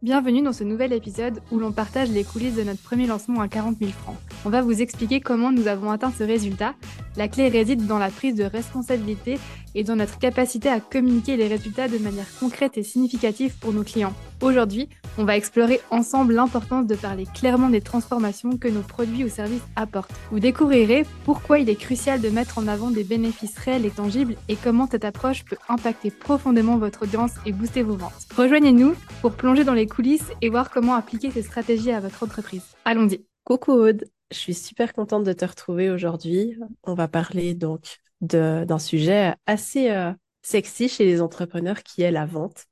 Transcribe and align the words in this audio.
Bienvenue 0.00 0.42
dans 0.42 0.52
ce 0.52 0.62
nouvel 0.62 0.92
épisode 0.92 1.40
où 1.50 1.58
l'on 1.58 1.72
partage 1.72 2.08
les 2.08 2.22
coulisses 2.22 2.54
de 2.54 2.62
notre 2.62 2.80
premier 2.80 3.08
lancement 3.08 3.40
à 3.40 3.48
40 3.48 3.78
000 3.80 3.90
francs. 3.90 4.14
On 4.44 4.48
va 4.48 4.62
vous 4.62 4.80
expliquer 4.80 5.20
comment 5.20 5.50
nous 5.50 5.66
avons 5.66 5.90
atteint 5.90 6.12
ce 6.16 6.22
résultat. 6.22 6.74
La 7.16 7.26
clé 7.26 7.48
réside 7.48 7.84
dans 7.84 7.98
la 7.98 8.08
prise 8.08 8.36
de 8.36 8.44
responsabilité 8.44 9.40
et 9.78 9.84
dans 9.84 9.94
notre 9.94 10.18
capacité 10.18 10.68
à 10.68 10.80
communiquer 10.80 11.36
les 11.36 11.46
résultats 11.46 11.86
de 11.86 11.98
manière 11.98 12.26
concrète 12.40 12.76
et 12.76 12.82
significative 12.82 13.56
pour 13.60 13.72
nos 13.72 13.84
clients. 13.84 14.12
Aujourd'hui, 14.42 14.88
on 15.18 15.24
va 15.24 15.36
explorer 15.36 15.80
ensemble 15.90 16.34
l'importance 16.34 16.88
de 16.88 16.96
parler 16.96 17.26
clairement 17.32 17.68
des 17.68 17.80
transformations 17.80 18.56
que 18.56 18.66
nos 18.66 18.82
produits 18.82 19.22
ou 19.22 19.28
services 19.28 19.62
apportent. 19.76 20.10
Vous 20.32 20.40
découvrirez 20.40 21.06
pourquoi 21.24 21.60
il 21.60 21.70
est 21.70 21.76
crucial 21.76 22.20
de 22.20 22.28
mettre 22.28 22.58
en 22.58 22.66
avant 22.66 22.90
des 22.90 23.04
bénéfices 23.04 23.56
réels 23.56 23.86
et 23.86 23.90
tangibles 23.90 24.34
et 24.48 24.56
comment 24.56 24.88
cette 24.90 25.04
approche 25.04 25.44
peut 25.44 25.56
impacter 25.68 26.10
profondément 26.10 26.76
votre 26.76 27.04
audience 27.04 27.34
et 27.46 27.52
booster 27.52 27.82
vos 27.82 27.96
ventes. 27.96 28.26
Rejoignez-nous 28.36 28.96
pour 29.20 29.34
plonger 29.34 29.62
dans 29.62 29.74
les 29.74 29.86
coulisses 29.86 30.32
et 30.42 30.48
voir 30.48 30.70
comment 30.70 30.94
appliquer 30.94 31.30
ces 31.30 31.42
stratégies 31.42 31.92
à 31.92 32.00
votre 32.00 32.24
entreprise. 32.24 32.64
Allons-y. 32.84 33.24
Coucou 33.44 33.72
Aude, 33.72 34.04
je 34.32 34.38
suis 34.38 34.54
super 34.54 34.92
contente 34.92 35.22
de 35.22 35.32
te 35.32 35.44
retrouver 35.44 35.88
aujourd'hui. 35.88 36.56
On 36.82 36.94
va 36.94 37.06
parler 37.06 37.54
donc 37.54 38.00
d'un 38.20 38.78
sujet 38.78 39.34
assez 39.46 39.90
euh, 39.90 40.12
sexy 40.42 40.88
chez 40.88 41.04
les 41.04 41.20
entrepreneurs 41.20 41.82
qui 41.82 42.02
est 42.02 42.10
la 42.10 42.26
vente. 42.26 42.64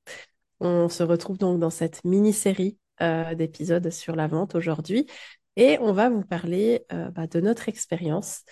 On 0.60 0.88
se 0.88 1.02
retrouve 1.02 1.38
donc 1.38 1.58
dans 1.60 1.70
cette 1.70 2.04
mini-série 2.04 2.78
euh, 3.02 3.34
d'épisodes 3.34 3.90
sur 3.90 4.16
la 4.16 4.26
vente 4.26 4.54
aujourd'hui 4.54 5.06
et 5.56 5.78
on 5.80 5.92
va 5.92 6.08
vous 6.08 6.22
parler 6.22 6.84
euh, 6.92 7.10
bah, 7.10 7.26
de 7.26 7.40
notre 7.40 7.68
expérience, 7.68 8.42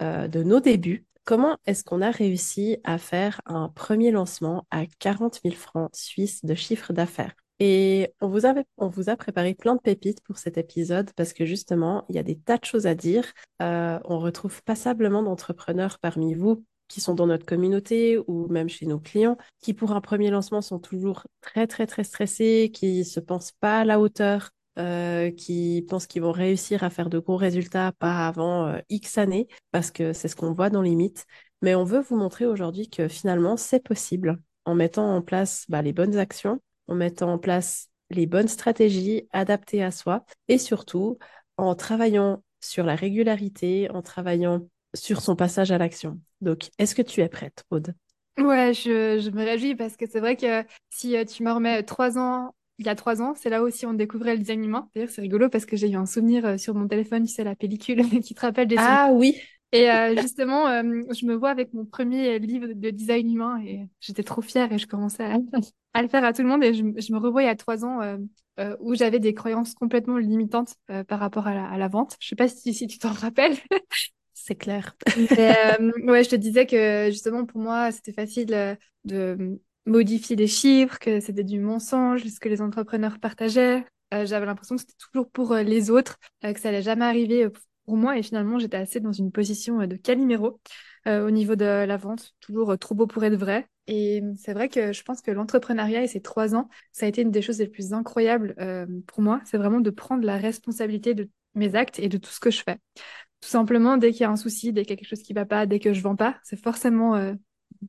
de 0.00 0.42
nos 0.42 0.60
débuts. 0.60 1.04
Comment 1.24 1.58
est-ce 1.66 1.84
qu'on 1.84 2.00
a 2.00 2.10
réussi 2.10 2.78
à 2.84 2.96
faire 2.96 3.42
un 3.44 3.68
premier 3.68 4.10
lancement 4.10 4.66
à 4.70 4.86
40 4.98 5.40
000 5.44 5.54
francs 5.54 5.90
suisses 5.94 6.42
de 6.42 6.54
chiffre 6.54 6.94
d'affaires? 6.94 7.34
Et 7.60 8.14
on 8.22 8.28
vous, 8.28 8.46
a 8.46 9.16
préparé 9.16 9.54
plein 9.54 9.74
de 9.74 9.80
pépites 9.80 10.22
pour 10.22 10.38
cet 10.38 10.56
épisode 10.56 11.10
parce 11.14 11.34
que 11.34 11.44
justement, 11.44 12.06
il 12.08 12.16
y 12.16 12.18
a 12.18 12.22
des 12.22 12.38
tas 12.38 12.56
de 12.56 12.64
choses 12.64 12.86
à 12.86 12.94
dire. 12.94 13.32
Euh, 13.60 14.00
on 14.06 14.18
retrouve 14.18 14.62
passablement 14.62 15.22
d'entrepreneurs 15.22 15.98
parmi 15.98 16.34
vous 16.34 16.64
qui 16.88 17.00
sont 17.00 17.14
dans 17.14 17.26
notre 17.26 17.46
communauté 17.46 18.18
ou 18.26 18.48
même 18.48 18.68
chez 18.68 18.86
nos 18.86 18.98
clients, 18.98 19.36
qui 19.62 19.74
pour 19.74 19.92
un 19.92 20.00
premier 20.00 20.30
lancement 20.30 20.62
sont 20.62 20.80
toujours 20.80 21.22
très, 21.40 21.66
très, 21.68 21.86
très 21.86 22.02
stressés, 22.02 22.72
qui 22.74 23.04
se 23.04 23.20
pensent 23.20 23.52
pas 23.52 23.80
à 23.80 23.84
la 23.84 24.00
hauteur, 24.00 24.50
euh, 24.78 25.30
qui 25.30 25.86
pensent 25.88 26.08
qu'ils 26.08 26.22
vont 26.22 26.32
réussir 26.32 26.82
à 26.82 26.90
faire 26.90 27.08
de 27.08 27.20
gros 27.20 27.36
résultats 27.36 27.92
pas 27.92 28.26
avant 28.26 28.66
euh, 28.66 28.78
X 28.88 29.18
années, 29.18 29.46
parce 29.70 29.92
que 29.92 30.12
c'est 30.12 30.26
ce 30.26 30.34
qu'on 30.34 30.52
voit 30.52 30.70
dans 30.70 30.82
les 30.82 30.96
mythes. 30.96 31.26
Mais 31.62 31.76
on 31.76 31.84
veut 31.84 32.00
vous 32.00 32.16
montrer 32.16 32.46
aujourd'hui 32.46 32.88
que 32.90 33.06
finalement, 33.06 33.56
c'est 33.56 33.84
possible 33.84 34.40
en 34.64 34.74
mettant 34.74 35.14
en 35.14 35.22
place 35.22 35.66
bah, 35.68 35.82
les 35.82 35.92
bonnes 35.92 36.16
actions 36.16 36.60
en 36.90 36.94
mettant 36.94 37.32
en 37.32 37.38
place 37.38 37.88
les 38.10 38.26
bonnes 38.26 38.48
stratégies 38.48 39.28
adaptées 39.32 39.82
à 39.82 39.90
soi 39.90 40.24
et 40.48 40.58
surtout 40.58 41.18
en 41.56 41.74
travaillant 41.74 42.42
sur 42.60 42.84
la 42.84 42.94
régularité, 42.96 43.90
en 43.90 44.02
travaillant 44.02 44.68
sur 44.94 45.22
son 45.22 45.36
passage 45.36 45.70
à 45.70 45.78
l'action. 45.78 46.20
Donc, 46.40 46.70
est-ce 46.78 46.94
que 46.94 47.02
tu 47.02 47.20
es 47.20 47.28
prête, 47.28 47.64
Aude? 47.70 47.94
Ouais, 48.38 48.72
je, 48.74 49.30
me 49.30 49.44
réjouis 49.44 49.74
parce 49.74 49.96
que 49.96 50.06
c'est 50.08 50.20
vrai 50.20 50.36
que 50.36 50.64
si 50.88 51.16
euh, 51.16 51.24
tu 51.24 51.42
me 51.42 51.52
remets 51.52 51.82
trois 51.82 52.18
ans, 52.18 52.54
il 52.78 52.86
y 52.86 52.88
a 52.88 52.94
trois 52.94 53.20
ans, 53.20 53.34
c'est 53.34 53.50
là 53.50 53.62
aussi 53.62 53.84
on 53.86 53.92
découvrait 53.92 54.32
le 54.32 54.38
design 54.38 54.64
humain. 54.64 54.88
D'ailleurs, 54.94 55.10
c'est 55.10 55.20
rigolo 55.20 55.48
parce 55.48 55.66
que 55.66 55.76
j'ai 55.76 55.90
eu 55.90 55.96
un 55.96 56.06
souvenir 56.06 56.46
euh, 56.46 56.56
sur 56.56 56.74
mon 56.74 56.88
téléphone, 56.88 57.24
tu 57.24 57.32
sais, 57.32 57.44
la 57.44 57.54
pellicule 57.54 58.02
qui 58.22 58.34
te 58.34 58.40
rappelle 58.40 58.68
des 58.68 58.76
Ah 58.76 59.10
oui 59.12 59.40
et 59.72 59.90
euh, 59.90 60.16
justement, 60.20 60.66
je 60.72 61.26
me 61.26 61.34
vois 61.34 61.50
avec 61.50 61.72
mon 61.74 61.84
premier 61.84 62.38
livre 62.38 62.68
de 62.68 62.90
design 62.90 63.32
humain 63.32 63.62
et 63.64 63.88
j'étais 64.00 64.22
trop 64.22 64.42
fière 64.42 64.72
et 64.72 64.78
je 64.78 64.86
commençais 64.86 65.24
à, 65.24 65.36
à 65.94 66.02
le 66.02 66.08
faire 66.08 66.24
à 66.24 66.32
tout 66.32 66.42
le 66.42 66.48
monde. 66.48 66.64
Et 66.64 66.74
je, 66.74 66.82
me 66.84 67.18
revois 67.18 67.42
il 67.42 67.46
y 67.46 67.48
a 67.48 67.56
trois 67.56 67.84
ans 67.84 68.00
euh, 68.00 68.18
euh, 68.58 68.76
où 68.80 68.94
j'avais 68.94 69.18
des 69.18 69.34
croyances 69.34 69.74
complètement 69.74 70.18
limitantes 70.18 70.74
euh, 70.90 71.04
par 71.04 71.20
rapport 71.20 71.46
à 71.46 71.54
la, 71.54 71.68
à 71.68 71.78
la, 71.78 71.88
vente. 71.88 72.16
Je 72.20 72.28
sais 72.28 72.36
pas 72.36 72.48
si, 72.48 72.74
si 72.74 72.86
tu 72.86 72.98
t'en 72.98 73.12
rappelles. 73.12 73.56
C'est 74.34 74.54
clair. 74.54 74.96
ouais, 75.06 76.24
je 76.24 76.28
te 76.28 76.36
disais 76.36 76.66
que 76.66 77.08
justement 77.10 77.44
pour 77.44 77.60
moi, 77.60 77.92
c'était 77.92 78.12
facile 78.12 78.78
de 79.04 79.60
modifier 79.84 80.34
les 80.34 80.46
chiffres, 80.46 80.98
que 80.98 81.20
c'était 81.20 81.44
du 81.44 81.60
mensonge, 81.60 82.24
ce 82.24 82.40
que 82.40 82.48
les 82.48 82.62
entrepreneurs 82.62 83.18
partageaient. 83.20 83.84
J'avais 84.10 84.46
l'impression 84.46 84.76
que 84.76 84.80
c'était 84.80 84.96
toujours 84.98 85.30
pour 85.30 85.54
les 85.54 85.90
autres, 85.90 86.16
que 86.42 86.58
ça 86.58 86.70
allait 86.70 86.80
jamais 86.80 87.04
arriver 87.04 87.48
pour 87.90 87.98
moi. 87.98 88.16
Et 88.16 88.22
finalement, 88.22 88.58
j'étais 88.60 88.76
assez 88.76 89.00
dans 89.00 89.12
une 89.12 89.32
position 89.32 89.84
de 89.84 89.96
caliméro 89.96 90.60
au 91.06 91.30
niveau 91.30 91.56
de 91.56 91.64
la 91.64 91.96
vente, 91.96 92.34
toujours 92.40 92.78
trop 92.78 92.94
beau 92.94 93.06
pour 93.06 93.24
être 93.24 93.34
vrai. 93.34 93.66
Et 93.92 94.22
c'est 94.36 94.52
vrai 94.52 94.68
que 94.68 94.92
je 94.92 95.02
pense 95.02 95.20
que 95.20 95.32
l'entrepreneuriat 95.32 96.04
et 96.04 96.06
ces 96.06 96.22
trois 96.22 96.54
ans, 96.54 96.68
ça 96.92 97.06
a 97.06 97.08
été 97.08 97.22
une 97.22 97.32
des 97.32 97.42
choses 97.42 97.58
les 97.58 97.66
plus 97.66 97.92
incroyables 97.92 98.54
euh, 98.60 98.86
pour 99.08 99.20
moi. 99.20 99.40
C'est 99.44 99.58
vraiment 99.58 99.80
de 99.80 99.90
prendre 99.90 100.24
la 100.24 100.36
responsabilité 100.36 101.12
de 101.12 101.28
mes 101.56 101.74
actes 101.74 101.98
et 101.98 102.08
de 102.08 102.16
tout 102.16 102.30
ce 102.30 102.38
que 102.38 102.52
je 102.52 102.62
fais. 102.62 102.78
Tout 103.40 103.48
simplement, 103.48 103.96
dès 103.96 104.12
qu'il 104.12 104.20
y 104.20 104.24
a 104.24 104.30
un 104.30 104.36
souci, 104.36 104.72
dès 104.72 104.82
qu'il 104.82 104.90
y 104.90 104.92
a 104.92 104.96
quelque 104.96 105.08
chose 105.08 105.24
qui 105.24 105.32
va 105.32 105.44
pas, 105.44 105.66
dès 105.66 105.80
que 105.80 105.92
je 105.92 106.02
vends 106.02 106.14
pas, 106.14 106.38
c'est 106.44 106.60
forcément 106.62 107.16
euh, 107.16 107.34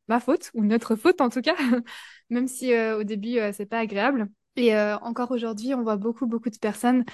ma 0.07 0.19
faute 0.19 0.50
ou 0.56 0.63
notre 0.63 0.95
faute 0.95 1.22
en 1.22 1.29
tout 1.29 1.41
cas, 1.41 1.56
même 2.31 2.47
si 2.47 2.73
euh, 2.73 2.97
au 2.97 3.03
début 3.03 3.38
c'est 3.53 3.68
pas 3.68 3.78
agréable. 3.79 4.28
Et 4.57 4.78
encore 4.78 5.31
aujourd'hui, 5.31 5.73
on 5.73 5.81
voit 5.81 5.95
beaucoup, 5.95 6.28
beaucoup 6.28 6.50
de 6.50 6.57
personnes 6.57 7.06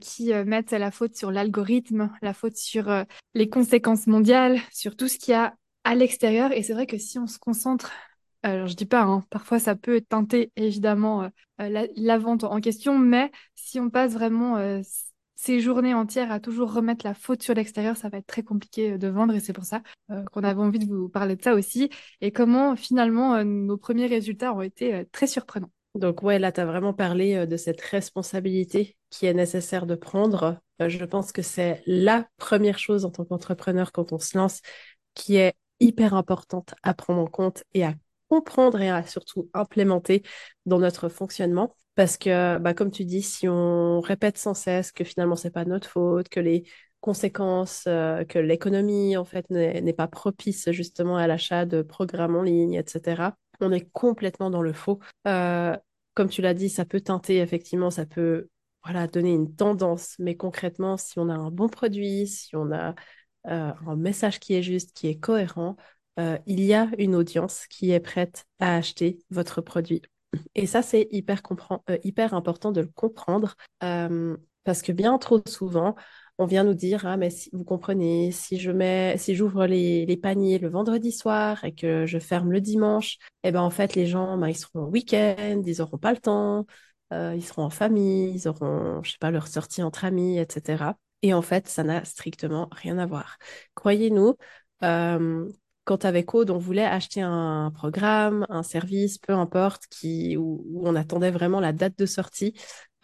qui 0.00 0.32
mettent 0.32 0.72
la 0.72 0.90
faute 0.90 1.16
sur 1.16 1.30
l'algorithme, 1.30 2.10
la 2.22 2.32
faute 2.32 2.56
sur 2.56 2.90
les 3.34 3.48
conséquences 3.48 4.06
mondiales, 4.06 4.58
sur 4.72 4.96
tout 4.96 5.06
ce 5.06 5.18
qu'il 5.18 5.32
y 5.32 5.34
a 5.34 5.54
à 5.84 5.94
l'extérieur. 5.94 6.52
Et 6.52 6.62
c'est 6.62 6.72
vrai 6.72 6.86
que 6.86 6.96
si 6.96 7.18
on 7.18 7.26
se 7.26 7.38
concentre 7.38 7.90
alors 8.42 8.66
je 8.68 8.74
dis 8.74 8.86
pas, 8.86 9.02
hein, 9.02 9.24
parfois 9.30 9.58
ça 9.58 9.74
peut 9.74 10.00
teinter 10.00 10.52
évidemment 10.56 11.24
euh, 11.24 11.28
euh, 11.60 11.86
la, 11.96 12.18
vente 12.18 12.44
en 12.44 12.60
question, 12.60 12.98
mais 12.98 13.30
si 13.54 13.80
on 13.80 13.90
passe 13.90 14.12
vraiment 14.12 14.56
euh, 14.58 14.80
ces 15.34 15.60
journées 15.60 15.94
entières 15.94 16.30
à 16.30 16.40
toujours 16.40 16.72
remettre 16.72 17.04
la 17.04 17.14
faute 17.14 17.42
sur 17.42 17.54
l'extérieur, 17.54 17.96
ça 17.96 18.08
va 18.08 18.18
être 18.18 18.26
très 18.26 18.42
compliqué 18.42 18.96
de 18.98 19.08
vendre 19.08 19.34
et 19.34 19.40
c'est 19.40 19.52
pour 19.52 19.64
ça 19.64 19.82
qu'on 20.32 20.42
avait 20.42 20.60
envie 20.60 20.80
de 20.80 20.86
vous 20.86 21.08
parler 21.08 21.36
de 21.36 21.42
ça 21.42 21.54
aussi 21.54 21.90
et 22.20 22.32
comment 22.32 22.74
finalement 22.76 23.44
nos 23.44 23.76
premiers 23.76 24.06
résultats 24.06 24.52
ont 24.52 24.62
été 24.62 25.04
très 25.12 25.28
surprenants. 25.28 25.70
Donc 25.94 26.22
ouais, 26.22 26.38
là, 26.38 26.52
tu 26.52 26.60
as 26.60 26.66
vraiment 26.66 26.92
parlé 26.92 27.46
de 27.46 27.56
cette 27.56 27.80
responsabilité 27.80 28.96
qui 29.10 29.26
est 29.26 29.34
nécessaire 29.34 29.86
de 29.86 29.94
prendre. 29.94 30.60
je 30.80 31.04
pense 31.04 31.32
que 31.32 31.42
c'est 31.42 31.82
la 31.86 32.28
première 32.36 32.78
chose 32.78 33.04
en 33.04 33.10
tant 33.10 33.24
qu'entrepreneur 33.24 33.92
quand 33.92 34.12
on 34.12 34.18
se 34.18 34.36
lance 34.36 34.60
qui 35.14 35.36
est 35.36 35.54
hyper 35.80 36.14
importante 36.14 36.74
à 36.82 36.94
prendre 36.94 37.20
en 37.20 37.26
compte 37.26 37.64
et 37.74 37.84
à 37.84 37.94
comprendre 38.28 38.80
et 38.80 38.90
à 38.90 39.04
surtout 39.06 39.50
implémenter 39.54 40.22
dans 40.66 40.78
notre 40.78 41.08
fonctionnement. 41.08 41.74
Parce 41.94 42.16
que, 42.16 42.58
bah, 42.58 42.74
comme 42.74 42.90
tu 42.92 43.04
dis, 43.04 43.22
si 43.22 43.48
on 43.48 44.00
répète 44.00 44.38
sans 44.38 44.54
cesse 44.54 44.92
que 44.92 45.02
finalement, 45.02 45.34
c'est 45.34 45.50
pas 45.50 45.64
notre 45.64 45.88
faute, 45.88 46.28
que 46.28 46.38
les 46.38 46.64
conséquences, 47.00 47.84
que 47.84 48.38
l'économie, 48.38 49.16
en 49.16 49.24
fait, 49.24 49.48
n'est 49.50 49.92
pas 49.92 50.06
propice 50.08 50.70
justement 50.70 51.16
à 51.16 51.26
l'achat 51.26 51.64
de 51.64 51.82
programmes 51.82 52.36
en 52.36 52.42
ligne, 52.42 52.74
etc., 52.74 53.32
on 53.60 53.72
est 53.72 53.88
complètement 53.92 54.50
dans 54.50 54.62
le 54.62 54.72
faux. 54.72 54.98
Euh, 55.26 55.76
comme 56.14 56.28
tu 56.28 56.42
l'as 56.42 56.54
dit, 56.54 56.68
ça 56.68 56.84
peut 56.84 57.00
teinter, 57.00 57.38
effectivement, 57.38 57.90
ça 57.90 58.06
peut 58.06 58.48
voilà, 58.84 59.06
donner 59.06 59.32
une 59.32 59.54
tendance, 59.54 60.14
mais 60.18 60.36
concrètement, 60.36 60.96
si 60.96 61.18
on 61.18 61.28
a 61.28 61.34
un 61.34 61.50
bon 61.50 61.68
produit, 61.68 62.26
si 62.26 62.56
on 62.56 62.72
a 62.72 62.94
euh, 63.46 63.72
un 63.86 63.96
message 63.96 64.40
qui 64.40 64.54
est 64.54 64.62
juste, 64.62 64.92
qui 64.92 65.08
est 65.08 65.18
cohérent, 65.18 65.76
euh, 66.18 66.38
il 66.46 66.60
y 66.60 66.74
a 66.74 66.88
une 66.98 67.14
audience 67.14 67.66
qui 67.68 67.90
est 67.92 68.00
prête 68.00 68.46
à 68.58 68.76
acheter 68.76 69.18
votre 69.30 69.60
produit. 69.60 70.02
Et 70.54 70.66
ça, 70.66 70.82
c'est 70.82 71.08
hyper, 71.10 71.40
hyper 72.02 72.34
important 72.34 72.72
de 72.72 72.80
le 72.82 72.88
comprendre 72.88 73.56
parce 73.80 74.82
que 74.82 74.92
bien 74.92 75.16
trop 75.16 75.40
souvent, 75.48 75.96
on 76.38 76.46
vient 76.46 76.64
nous 76.64 76.74
dire 76.74 77.06
ah 77.06 77.16
mais 77.16 77.30
si 77.30 77.50
vous 77.52 77.64
comprenez 77.64 78.30
si 78.32 78.58
je 78.58 78.70
mets 78.70 79.16
si 79.18 79.34
j'ouvre 79.34 79.66
les, 79.66 80.16
paniers 80.16 80.58
le 80.58 80.68
vendredi 80.68 81.12
soir 81.12 81.64
et 81.64 81.74
que 81.74 82.06
je 82.06 82.18
ferme 82.18 82.52
le 82.52 82.60
dimanche 82.60 83.18
eh 83.42 83.52
ben 83.52 83.60
en 83.60 83.70
fait 83.70 83.94
les 83.94 84.06
gens 84.06 84.38
ben, 84.38 84.48
ils 84.48 84.56
seront 84.56 84.84
au 84.84 84.88
week-end 84.88 85.62
ils 85.66 85.78
n'auront 85.78 85.98
pas 85.98 86.12
le 86.12 86.18
temps 86.18 86.66
ils 87.12 87.44
seront 87.44 87.64
en 87.64 87.70
famille 87.70 88.34
ils 88.34 88.48
auront 88.48 89.02
je 89.02 89.12
sais 89.12 89.18
pas 89.18 89.30
leur 89.30 89.48
sortie 89.48 89.82
entre 89.82 90.04
amis 90.04 90.38
etc 90.38 90.92
et 91.22 91.34
en 91.34 91.42
fait 91.42 91.68
ça 91.68 91.82
n'a 91.82 92.04
strictement 92.04 92.68
rien 92.70 92.98
à 92.98 93.06
voir. 93.06 93.38
Croyez-nous 93.74 94.36
quand 95.88 96.04
avec 96.04 96.34
Aude, 96.34 96.50
on 96.50 96.58
voulait 96.58 96.84
acheter 96.84 97.22
un 97.22 97.72
programme, 97.74 98.44
un 98.50 98.62
service, 98.62 99.16
peu 99.16 99.32
importe, 99.32 99.86
qui, 99.86 100.36
où, 100.36 100.82
on 100.84 100.94
attendait 100.94 101.30
vraiment 101.30 101.60
la 101.60 101.72
date 101.72 101.98
de 101.98 102.04
sortie, 102.04 102.52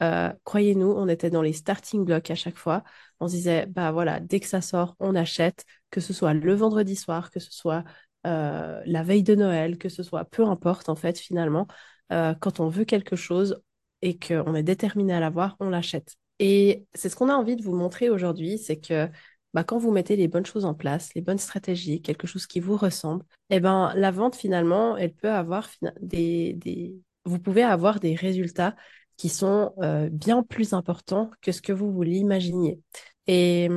euh, 0.02 0.32
croyez-nous, 0.44 0.91
on 0.91 1.08
était 1.08 1.31
dans 1.31 1.43
les 1.43 1.52
starting 1.52 2.05
blocks 2.05 2.31
à 2.31 2.35
chaque 2.35 2.56
fois. 2.56 2.82
On 3.20 3.29
se 3.29 3.35
disait, 3.35 3.67
bah 3.67 3.93
voilà, 3.93 4.20
dès 4.20 4.41
que 4.41 4.46
ça 4.46 4.61
sort, 4.61 4.96
on 5.00 5.14
achète, 5.14 5.64
que 5.91 6.00
ce 6.00 6.12
soit 6.12 6.35
le 6.35 6.55
vendredi 6.55 6.96
soir, 6.96 7.31
que 7.31 7.41
ce 7.41 7.52
soit 7.52 7.85
euh, 8.26 8.82
la 8.85 9.02
veille 9.02 9.23
de 9.23 9.35
Noël, 9.35 9.79
que 9.79 9.88
ce 9.88 10.02
soit 10.02 10.25
peu 10.25 10.44
importe 10.44 10.88
en 10.88 10.96
fait 10.96 11.19
finalement. 11.19 11.67
Euh, 12.12 12.35
quand 12.35 12.61
on 12.61 12.69
veut 12.69 12.85
quelque 12.85 13.17
chose 13.17 13.62
et 14.02 14.19
qu'on 14.19 14.55
est 14.55 14.62
déterminé 14.62 15.14
à 15.14 15.20
l'avoir, 15.20 15.56
on 15.61 15.70
l'achète. 15.70 16.17
Et 16.38 16.87
c'est 16.94 17.08
ce 17.08 17.17
qu'on 17.17 17.29
a 17.29 17.35
envie 17.35 17.56
de 17.56 17.62
vous 17.62 17.75
montrer 17.76 18.11
aujourd'hui, 18.11 18.58
c'est 18.58 18.79
que 18.79 19.08
bah, 19.55 19.62
quand 19.62 19.79
vous 19.79 19.93
mettez 19.93 20.17
les 20.17 20.26
bonnes 20.26 20.44
choses 20.44 20.64
en 20.64 20.75
place, 20.75 21.11
les 21.14 21.23
bonnes 21.23 21.38
stratégies, 21.38 22.02
quelque 22.02 22.26
chose 22.26 22.47
qui 22.47 22.58
vous 22.61 22.76
ressemble, 22.76 23.25
eh 23.50 23.61
ben, 23.61 23.93
la 23.94 24.11
vente, 24.11 24.35
finalement, 24.35 24.97
elle 24.97 25.14
peut 25.14 25.31
avoir 25.31 25.69
des, 26.00 26.55
des... 26.55 26.97
Vous 27.25 27.38
pouvez 27.38 27.62
avoir 27.62 28.00
des 28.00 28.17
résultats 28.17 28.75
qui 29.16 29.28
sont 29.28 29.72
bien 30.11 30.43
plus 30.43 30.72
importants 30.72 31.31
que 31.40 31.52
ce 31.52 31.62
que 31.62 31.72
vous 31.72 31.93
vous 31.93 32.02
l'imaginiez. 32.02 32.81
Et 33.26 33.69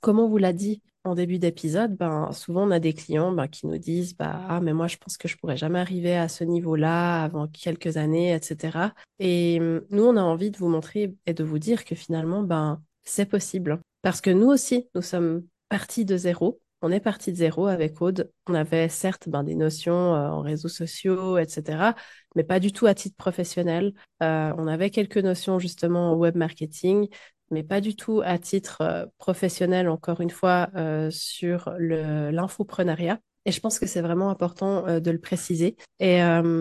comme 0.00 0.18
on 0.18 0.28
vous 0.28 0.38
l'a 0.38 0.52
dit 0.52 0.82
en 1.04 1.14
début 1.14 1.38
d'épisode, 1.38 1.96
ben, 1.96 2.32
souvent 2.32 2.66
on 2.66 2.70
a 2.70 2.80
des 2.80 2.92
clients 2.92 3.32
ben, 3.32 3.46
qui 3.48 3.66
nous 3.66 3.78
disent 3.78 4.16
bah, 4.16 4.40
Ah, 4.48 4.60
mais 4.60 4.72
moi 4.72 4.88
je 4.88 4.96
pense 4.96 5.16
que 5.16 5.28
je 5.28 5.36
pourrais 5.36 5.56
jamais 5.56 5.78
arriver 5.78 6.16
à 6.16 6.28
ce 6.28 6.44
niveau-là 6.44 7.22
avant 7.22 7.46
quelques 7.46 7.96
années, 7.96 8.34
etc. 8.34 8.78
Et 9.18 9.58
nous, 9.60 10.04
on 10.04 10.16
a 10.16 10.22
envie 10.22 10.50
de 10.50 10.58
vous 10.58 10.68
montrer 10.68 11.14
et 11.26 11.34
de 11.34 11.44
vous 11.44 11.58
dire 11.58 11.84
que 11.84 11.94
finalement, 11.94 12.42
ben, 12.42 12.82
c'est 13.04 13.26
possible. 13.26 13.80
Parce 14.02 14.20
que 14.20 14.30
nous 14.30 14.48
aussi, 14.48 14.88
nous 14.94 15.02
sommes 15.02 15.44
partis 15.68 16.04
de 16.04 16.16
zéro. 16.16 16.60
On 16.82 16.92
est 16.92 17.00
parti 17.00 17.32
de 17.32 17.36
zéro 17.36 17.66
avec 17.66 18.00
Aude. 18.02 18.30
On 18.46 18.54
avait 18.54 18.88
certes 18.88 19.28
ben, 19.28 19.42
des 19.42 19.54
notions 19.54 20.14
euh, 20.14 20.28
en 20.28 20.40
réseaux 20.40 20.68
sociaux, 20.68 21.38
etc., 21.38 21.94
mais 22.34 22.44
pas 22.44 22.60
du 22.60 22.72
tout 22.72 22.86
à 22.86 22.94
titre 22.94 23.16
professionnel. 23.16 23.92
Euh, 24.22 24.52
on 24.58 24.66
avait 24.66 24.90
quelques 24.90 25.18
notions 25.18 25.58
justement 25.58 26.12
en 26.12 26.14
web 26.16 26.36
marketing, 26.36 27.08
mais 27.50 27.62
pas 27.62 27.80
du 27.80 27.96
tout 27.96 28.20
à 28.24 28.38
titre 28.38 28.82
euh, 28.82 29.06
professionnel, 29.18 29.88
encore 29.88 30.20
une 30.20 30.30
fois, 30.30 30.68
sur 31.10 31.70
l'infoprenariat. 31.78 33.20
Et 33.46 33.52
je 33.52 33.60
pense 33.60 33.78
que 33.78 33.86
c'est 33.86 34.02
vraiment 34.02 34.28
important 34.28 34.86
euh, 34.86 35.00
de 35.00 35.10
le 35.10 35.18
préciser. 35.18 35.76
Et 36.00 36.18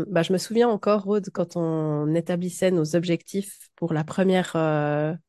bah, 0.08 0.24
je 0.24 0.32
me 0.32 0.38
souviens 0.38 0.70
encore, 0.70 1.04
Rode, 1.04 1.30
quand 1.32 1.58
on 1.58 2.16
établissait 2.16 2.72
nos 2.72 2.96
objectifs 2.96 3.70
pour 3.76 3.92
la 3.92 4.06
première 4.06 4.52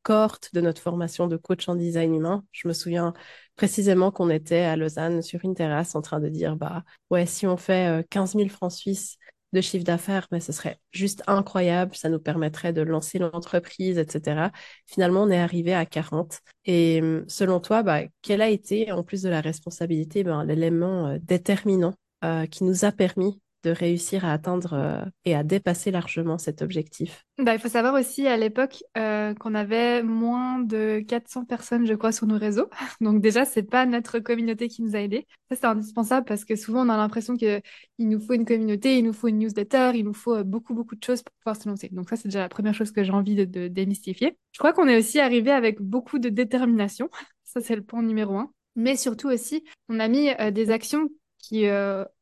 cohorte 0.03 0.53
de 0.53 0.61
notre 0.61 0.81
formation 0.81 1.27
de 1.27 1.35
coach 1.35 1.67
en 1.67 1.75
design 1.75 2.15
humain, 2.15 2.45
je 2.53 2.69
me 2.69 2.73
souviens 2.73 3.13
précisément 3.57 4.11
qu'on 4.11 4.29
était 4.29 4.61
à 4.61 4.77
Lausanne 4.77 5.21
sur 5.21 5.41
une 5.43 5.55
terrasse 5.55 5.93
en 5.95 6.01
train 6.01 6.21
de 6.21 6.29
dire, 6.29 6.55
bah 6.55 6.85
ouais, 7.09 7.25
si 7.25 7.45
on 7.47 7.57
fait 7.57 8.07
15 8.09 8.35
000 8.35 8.47
francs 8.47 8.71
suisses 8.71 9.17
de 9.53 9.61
chiffre 9.61 9.83
d'affaires, 9.85 10.27
mais 10.31 10.39
ce 10.39 10.51
serait 10.51 10.79
juste 10.91 11.23
incroyable. 11.27 11.95
Ça 11.95 12.09
nous 12.09 12.19
permettrait 12.19 12.73
de 12.73 12.81
lancer 12.81 13.19
l'entreprise, 13.19 13.97
etc. 13.97 14.51
Finalement, 14.85 15.23
on 15.23 15.29
est 15.29 15.39
arrivé 15.39 15.73
à 15.73 15.85
40. 15.85 16.39
Et 16.65 16.99
hum, 17.01 17.25
selon 17.27 17.59
toi, 17.59 17.83
bah, 17.83 18.01
quel 18.21 18.41
a 18.41 18.49
été, 18.49 18.91
en 18.91 19.03
plus 19.03 19.21
de 19.21 19.29
la 19.29 19.41
responsabilité, 19.41 20.23
ben, 20.23 20.43
l'élément 20.43 21.07
euh, 21.07 21.17
déterminant 21.21 21.93
euh, 22.23 22.45
qui 22.45 22.63
nous 22.63 22.85
a 22.85 22.91
permis 22.91 23.39
de 23.67 23.71
réussir 23.71 24.25
à 24.25 24.31
atteindre 24.31 24.73
euh, 24.73 25.05
et 25.25 25.35
à 25.35 25.43
dépasser 25.43 25.91
largement 25.91 26.37
cet 26.37 26.61
objectif 26.61 27.25
bah, 27.37 27.53
Il 27.53 27.59
faut 27.59 27.67
savoir 27.67 27.93
aussi 27.93 28.25
à 28.25 28.37
l'époque 28.37 28.83
euh, 28.97 29.33
qu'on 29.33 29.55
avait 29.55 30.03
moins 30.03 30.59
de 30.59 31.03
400 31.05 31.45
personnes, 31.45 31.85
je 31.85 31.93
crois, 31.93 32.11
sur 32.11 32.27
nos 32.27 32.37
réseaux. 32.37 32.69
Donc 33.01 33.21
déjà, 33.21 33.43
c'est 33.43 33.63
pas 33.63 33.85
notre 33.85 34.19
communauté 34.19 34.69
qui 34.69 34.81
nous 34.81 34.95
a 34.95 34.99
aidés. 34.99 35.27
Ça, 35.49 35.57
c'est 35.57 35.65
indispensable 35.65 36.25
parce 36.25 36.45
que 36.45 36.55
souvent, 36.55 36.85
on 36.85 36.89
a 36.89 36.97
l'impression 36.97 37.35
qu'il 37.35 37.61
nous 37.99 38.19
faut 38.19 38.33
une 38.33 38.45
communauté, 38.45 38.97
il 38.97 39.03
nous 39.03 39.13
faut 39.13 39.27
une 39.27 39.39
newsletter, 39.39 39.91
il 39.95 40.05
nous 40.05 40.13
faut 40.13 40.35
euh, 40.35 40.43
beaucoup, 40.43 40.73
beaucoup 40.73 40.95
de 40.95 41.03
choses 41.03 41.21
pour 41.21 41.35
pouvoir 41.35 41.61
se 41.61 41.67
lancer. 41.67 41.89
Donc 41.91 42.09
ça, 42.09 42.15
c'est 42.15 42.29
déjà 42.29 42.39
la 42.39 42.49
première 42.49 42.73
chose 42.73 42.91
que 42.91 43.03
j'ai 43.03 43.11
envie 43.11 43.35
de, 43.35 43.67
démystifier. 43.67 44.37
Je 44.53 44.59
crois 44.59 44.71
qu'on 44.71 44.87
est 44.87 44.97
aussi 44.97 45.19
arrivé 45.19 45.51
avec 45.51 45.81
beaucoup 45.81 46.19
de 46.19 46.29
détermination. 46.29 47.09
Ça, 47.43 47.61
c'est 47.61 47.75
le 47.77 47.81
point 47.81 48.03
numéro 48.03 48.35
un. 48.35 48.51
Mais 48.75 48.97
surtout 48.97 49.29
aussi, 49.29 49.63
on 49.87 49.99
a 49.99 50.07
mis 50.09 50.29
des 50.51 50.69
actions 50.69 51.07
qui 51.39 51.65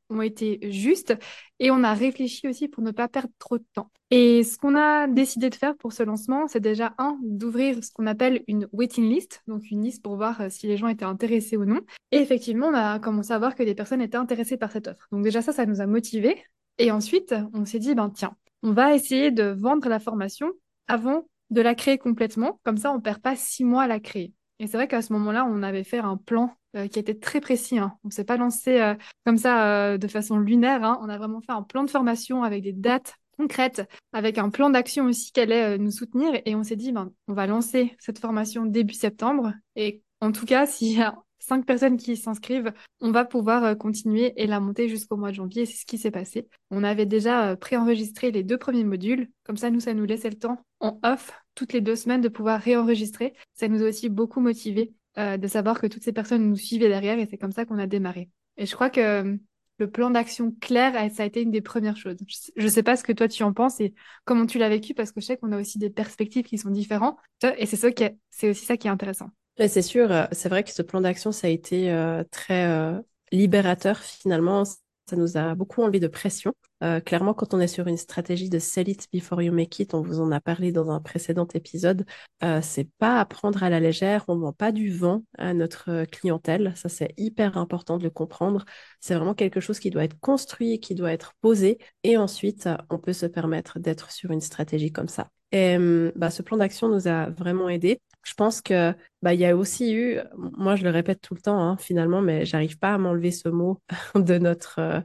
ont 0.10 0.22
été 0.22 0.60
justes 0.72 1.16
et 1.60 1.72
on 1.72 1.84
a 1.84 1.94
réfléchi 1.94 2.48
aussi 2.48 2.68
pour 2.68 2.84
ne 2.84 2.92
pas 2.92 3.08
perdre 3.08 3.30
trop 3.40 3.58
de 3.58 3.66
temps. 3.74 3.92
Et 4.12 4.44
ce 4.44 4.58
qu'on 4.58 4.76
a 4.76 5.08
décidé 5.08 5.50
de 5.50 5.56
faire 5.56 5.76
pour 5.76 5.94
ce 5.94 6.04
lancement, 6.04 6.48
c'est 6.48 6.60
déjà 6.60 6.94
un, 6.98 7.18
d'ouvrir 7.24 7.84
ce 7.84 7.92
qu'on 7.92 8.06
appelle 8.06 8.44
une 8.48 8.68
waiting 8.72 9.10
list, 9.10 9.42
donc 9.48 9.70
une 9.72 9.84
liste 9.84 10.04
pour 10.04 10.16
voir 10.16 10.42
euh, 10.42 10.48
si 10.50 10.68
les 10.68 10.78
gens 10.78 10.88
étaient 10.88 11.06
intéressés 11.06 11.58
ou 11.58 11.66
non. 11.66 11.82
Et 12.12 12.18
effectivement, 12.18 12.68
on 12.68 12.74
a 12.74 13.00
commencé 13.00 13.34
à 13.34 13.40
voir 13.40 13.56
que 13.56 13.64
des 13.64 13.76
personnes 13.76 14.02
étaient 14.02 14.18
intéressées 14.18 14.58
par 14.58 14.72
cette 14.72 14.88
offre. 14.88 15.08
Donc 15.12 15.24
déjà 15.24 15.42
ça, 15.42 15.54
ça 15.54 15.66
nous 15.66 15.82
a 15.82 15.88
motivés. 15.88 16.38
Et 16.78 16.92
ensuite, 16.92 17.34
on 17.54 17.66
s'est 17.66 17.80
dit, 17.80 17.96
ben 17.96 18.10
tiens, 18.10 18.36
on 18.62 18.74
va 18.74 18.94
essayer 18.94 19.32
de 19.32 19.44
vendre 19.44 19.88
la 19.90 20.00
formation 20.00 20.52
avant 20.88 21.28
de 21.50 21.62
la 21.62 21.76
créer 21.76 21.98
complètement. 21.98 22.60
Comme 22.64 22.78
ça, 22.78 22.92
on 22.92 23.00
perd 23.00 23.22
pas 23.22 23.36
six 23.36 23.64
mois 23.64 23.84
à 23.84 23.88
la 23.88 24.00
créer. 24.00 24.34
Et 24.60 24.68
c'est 24.68 24.78
vrai 24.78 24.88
qu'à 24.88 25.02
ce 25.02 25.12
moment-là, 25.14 25.46
on 25.46 25.64
avait 25.64 25.84
fait 25.84 26.00
un 26.00 26.18
plan 26.18 26.56
euh, 26.76 26.88
qui 26.88 27.00
était 27.00 27.16
très 27.16 27.40
précis. 27.40 27.78
Hein. 27.78 27.94
On 28.04 28.10
ne 28.10 28.12
s'est 28.12 28.26
pas 28.26 28.36
lancé 28.36 28.82
euh, 28.82 28.96
comme 29.26 29.38
ça 29.38 29.94
euh, 29.94 29.98
de 29.98 30.08
façon 30.08 30.38
lunaire. 30.38 30.84
Hein. 30.84 31.00
On 31.02 31.08
a 31.08 31.18
vraiment 31.18 31.40
fait 31.40 31.54
un 31.54 31.62
plan 31.62 31.84
de 31.86 31.90
formation 31.90 32.44
avec 32.44 32.64
des 32.64 32.74
dates 32.74 33.16
concrètes, 33.38 33.88
avec 34.12 34.38
un 34.38 34.50
plan 34.50 34.70
d'action 34.70 35.06
aussi 35.06 35.32
qui 35.32 35.40
allait 35.40 35.78
nous 35.78 35.92
soutenir. 35.92 36.34
Et 36.46 36.54
on 36.54 36.64
s'est 36.64 36.76
dit, 36.76 36.92
ben, 36.92 37.12
on 37.28 37.34
va 37.34 37.48
lancer 37.48 37.96
cette 38.00 38.20
formation 38.20 38.66
début 38.66 38.94
septembre. 38.94 39.54
Et 39.78 40.02
en 40.20 40.34
tout 40.34 40.46
cas, 40.46 40.66
s'il 40.68 40.98
y 40.98 41.02
a 41.02 41.16
cinq 41.40 41.66
personnes 41.66 41.96
qui 41.96 42.18
s'inscrivent, 42.18 42.74
on 43.00 43.12
va 43.12 43.24
pouvoir 43.24 43.78
continuer 43.78 44.34
et 44.36 44.48
la 44.48 44.60
monter 44.60 44.90
jusqu'au 44.90 45.16
mois 45.16 45.30
de 45.30 45.36
janvier. 45.36 45.66
C'est 45.66 45.78
ce 45.78 45.86
qui 45.86 45.98
s'est 45.98 46.12
passé. 46.12 46.50
On 46.72 46.84
avait 46.84 47.06
déjà 47.06 47.56
préenregistré 47.56 48.32
les 48.32 48.44
deux 48.44 48.58
premiers 48.58 48.84
modules. 48.84 49.30
Comme 49.46 49.58
ça, 49.58 49.70
nous, 49.70 49.80
ça 49.80 49.94
nous 49.94 50.06
laissait 50.06 50.30
le 50.30 50.40
temps 50.40 50.58
en 50.82 51.00
off 51.04 51.32
toutes 51.54 51.72
les 51.72 51.82
deux 51.82 51.96
semaines 51.96 52.22
de 52.22 52.28
pouvoir 52.28 52.60
réenregistrer. 52.60 53.34
Ça 53.54 53.70
nous 53.70 53.82
a 53.82 53.88
aussi 53.88 54.10
beaucoup 54.10 54.42
motivés 54.42 54.94
euh, 55.18 55.38
de 55.38 55.48
savoir 55.48 55.80
que 55.80 55.88
toutes 55.88 56.04
ces 56.04 56.14
personnes 56.14 56.50
nous 56.50 56.56
suivaient 56.56 56.90
derrière 56.90 57.18
et 57.18 57.28
c'est 57.30 57.38
comme 57.38 57.52
ça 57.52 57.66
qu'on 57.66 57.80
a 57.80 57.88
démarré. 57.88 58.30
Et 58.58 58.66
je 58.66 58.76
crois 58.76 58.90
que 58.90 59.00
euh, 59.00 59.38
le 59.78 59.90
plan 59.90 60.10
d'action 60.10 60.54
clair, 60.62 60.94
ça 61.14 61.24
a 61.24 61.26
été 61.26 61.42
une 61.42 61.52
des 61.52 61.62
premières 61.62 61.98
choses. 61.98 62.16
Je 62.56 62.64
ne 62.64 62.68
sais 62.70 62.84
pas 62.84 62.96
ce 62.96 63.04
que 63.04 63.12
toi 63.12 63.28
tu 63.28 63.44
en 63.44 63.54
penses 63.54 63.80
et 63.82 63.94
comment 64.24 64.46
tu 64.46 64.58
l'as 64.58 64.70
vécu 64.70 64.94
parce 64.94 65.12
que 65.12 65.22
je 65.22 65.26
sais 65.26 65.38
qu'on 65.38 65.52
a 65.52 65.60
aussi 65.60 65.78
des 65.78 65.90
perspectives 65.90 66.46
qui 66.46 66.58
sont 66.58 66.70
différentes 66.70 67.18
et 67.58 67.66
c'est 67.66 67.76
ça 67.76 67.92
qui 67.92 68.06
c'est 68.30 68.50
aussi 68.50 68.66
ça 68.66 68.78
qui 68.78 68.88
est 68.88 68.92
intéressant. 68.92 69.30
c'est 69.58 69.82
sûr, 69.82 70.12
euh, 70.12 70.26
c'est 70.32 70.50
vrai 70.50 70.64
que 70.64 70.72
ce 70.72 70.82
plan 70.82 71.02
d'action, 71.02 71.32
ça 71.32 71.48
a 71.48 71.50
été 71.50 71.94
très 72.32 73.02
libérateur 73.32 74.00
finalement 74.00 74.64
ça 75.08 75.16
nous 75.16 75.38
a 75.38 75.56
beaucoup 75.56 75.82
enlevé 75.82 76.00
de 76.00 76.08
pression. 76.08 76.54
Euh, 76.84 77.00
clairement, 77.00 77.34
quand 77.34 77.54
on 77.54 77.60
est 77.60 77.68
sur 77.68 77.88
une 77.88 77.98
stratégie 77.98 78.50
de 78.50 78.60
sell 78.60 78.90
it 78.90 79.08
before 79.14 79.42
you 79.42 79.54
make 79.54 79.80
it, 79.80 79.94
on 79.94 80.02
vous 80.02 80.20
en 80.20 80.32
a 80.32 80.42
parlé 80.42 80.72
dans 80.72 80.90
un 80.92 81.00
précédent 81.00 81.48
épisode, 81.54 82.06
euh, 82.44 82.60
c'est 82.62 82.90
pas 82.98 83.20
à 83.20 83.26
prendre 83.26 83.64
à 83.64 83.70
la 83.70 83.80
légère, 83.80 84.26
on 84.28 84.36
ne 84.36 84.42
vend 84.42 84.54
pas 84.54 84.72
du 84.72 84.92
vent 84.92 85.24
à 85.38 85.54
notre 85.54 86.06
clientèle. 86.06 86.74
Ça, 86.76 86.90
c'est 86.90 87.14
hyper 87.18 87.58
important 87.58 87.98
de 87.98 88.04
le 88.04 88.10
comprendre. 88.10 88.66
C'est 89.00 89.16
vraiment 89.16 89.36
quelque 89.36 89.60
chose 89.60 89.80
qui 89.80 89.90
doit 89.90 90.04
être 90.04 90.20
construit, 90.20 90.80
qui 90.80 90.96
doit 90.96 91.14
être 91.14 91.34
posé, 91.42 91.78
et 92.04 92.18
ensuite, 92.18 92.68
on 92.90 92.98
peut 92.98 93.14
se 93.14 93.26
permettre 93.26 93.80
d'être 93.80 94.12
sur 94.12 94.32
une 94.32 94.42
stratégie 94.42 94.92
comme 94.92 95.08
ça. 95.08 95.30
Et 95.52 95.78
hum, 95.78 96.12
bah, 96.16 96.30
ce 96.30 96.42
plan 96.42 96.58
d'action 96.58 96.90
nous 96.90 97.08
a 97.08 97.30
vraiment 97.30 97.70
aidé. 97.70 98.00
Je 98.26 98.34
pense 98.34 98.62
que 98.62 98.94
bah, 99.22 99.34
il 99.34 99.40
y 99.40 99.46
a 99.46 99.56
aussi 99.56 99.94
eu, 99.94 100.20
moi 100.36 100.76
je 100.76 100.84
le 100.84 100.90
répète 100.90 101.22
tout 101.22 101.36
le 101.36 101.42
temps 101.42 101.60
hein, 101.60 101.78
finalement, 101.78 102.22
mais 102.22 102.44
j'arrive 102.46 102.78
pas 102.80 102.96
à 102.96 102.98
m'enlever 102.98 103.32
ce 103.32 103.50
mot 103.50 103.80
de 104.16 104.38
notre, 104.40 104.80
euh, 104.80 105.00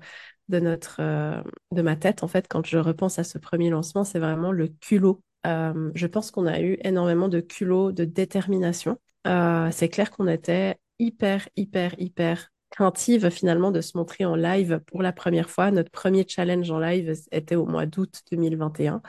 de 0.49 0.59
notre, 0.59 0.97
euh, 1.01 1.43
de 1.71 1.83
ma 1.83 1.97
tête 1.97 2.23
en 2.23 2.29
fait 2.29 2.49
quand 2.49 2.67
je 2.67 2.79
repense 2.79 3.19
à 3.19 3.25
ce 3.25 3.37
premier 3.39 3.69
lancement, 3.71 4.05
c'est 4.05 4.19
vraiment 4.19 4.53
le 4.53 4.69
culot. 4.69 5.23
Euh, 5.47 5.91
je 5.95 6.07
pense 6.07 6.31
qu'on 6.31 6.47
a 6.47 6.61
eu 6.61 6.79
énormément 6.83 7.29
de 7.29 7.41
culot, 7.41 7.93
de 7.93 8.05
détermination. 8.05 8.99
c'est 9.27 9.89
clair 9.91 10.11
qu'on 10.11 10.27
était 10.27 10.77
hyper, 10.99 11.47
hyper, 11.57 11.95
hyper 11.99 12.51
craintive 12.71 13.31
finalement 13.31 13.71
de 13.73 13.81
se 13.81 13.97
montrer 13.97 14.25
en 14.25 14.37
live 14.37 14.81
pour 14.87 15.03
la 15.03 15.13
première 15.13 15.51
fois. 15.51 15.71
Notre 15.71 15.91
premier 15.91 16.25
challenge 16.27 16.71
en 16.71 16.79
live 16.79 17.13
était 17.33 17.57
au 17.57 17.67
mois 17.67 17.85
d'août 17.87 18.23
2021. 18.31 19.03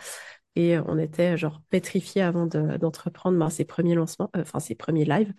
Et 0.55 0.77
on 0.79 0.98
était 0.98 1.38
genre 1.38 1.62
pétrifiés 1.70 2.22
avant 2.22 2.46
d'entreprendre 2.46 3.38
ben, 3.38 3.50
ces 3.50 3.65
premiers 3.65 3.96
lancements, 3.96 4.29
euh, 4.36 4.41
enfin 4.41 4.60
ces 4.60 4.75
premiers 4.75 5.05
lives. 5.05 5.34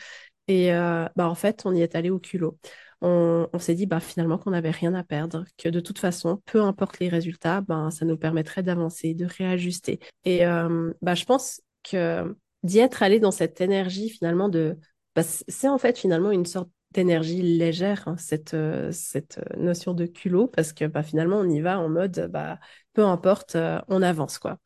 Et 0.49 0.75
euh, 0.75 1.07
bah, 1.17 1.29
en 1.29 1.35
fait, 1.35 1.63
on 1.65 1.75
y 1.75 1.83
est 1.83 1.95
allé 1.95 2.11
au 2.11 2.19
culot. 2.19 2.59
On, 3.05 3.49
s'est 3.59 3.75
dit 3.75 3.87
bah, 3.87 3.99
finalement 3.99 4.39
qu'on 4.39 4.53
n'avait 4.53 4.71
rien 4.71 4.95
à 4.95 5.03
perdre, 5.03 5.45
que 5.59 5.69
de 5.69 5.81
toute 5.81 5.99
façon, 5.99 6.41
peu 6.47 6.63
importe 6.63 7.01
les 7.01 7.09
résultats, 7.09 7.61
ben, 7.61 7.91
ça 7.91 8.05
nous 8.05 8.17
permettrait 8.17 8.63
d'avancer, 8.63 9.13
de 9.15 9.27
réajuster. 9.27 9.99
Et 10.25 10.47
euh, 10.47 10.93
bah, 11.03 11.15
je 11.15 11.25
pense 11.25 11.61
que 11.83 12.37
d'y 12.63 12.79
être 12.79 13.03
allé 13.03 13.19
dans 13.19 13.33
cette 13.33 13.61
énergie 13.61 14.09
finalement 14.09 14.49
de... 14.49 14.79
Bah, 15.17 15.23
c'est 15.25 15.69
en 15.69 15.79
fait 15.79 15.99
finalement 15.99 16.31
une 16.31 16.47
sorte 16.47 16.71
d'énergie 16.93 17.43
légère, 17.43 18.07
hein, 18.07 18.17
cette, 18.19 18.57
cette 18.93 19.41
notion 19.57 19.95
de 19.95 20.07
culot, 20.07 20.47
parce 20.47 20.73
que 20.73 20.85
bah, 20.85 21.03
finalement, 21.03 21.39
on 21.39 21.49
y 21.49 21.61
va 21.61 21.81
en 21.81 21.89
mode, 21.89 22.29
bah, 22.31 22.61
peu 22.93 23.05
importe, 23.05 23.57
on 23.89 24.03
avance. 24.03 24.39
quoi. 24.39 24.59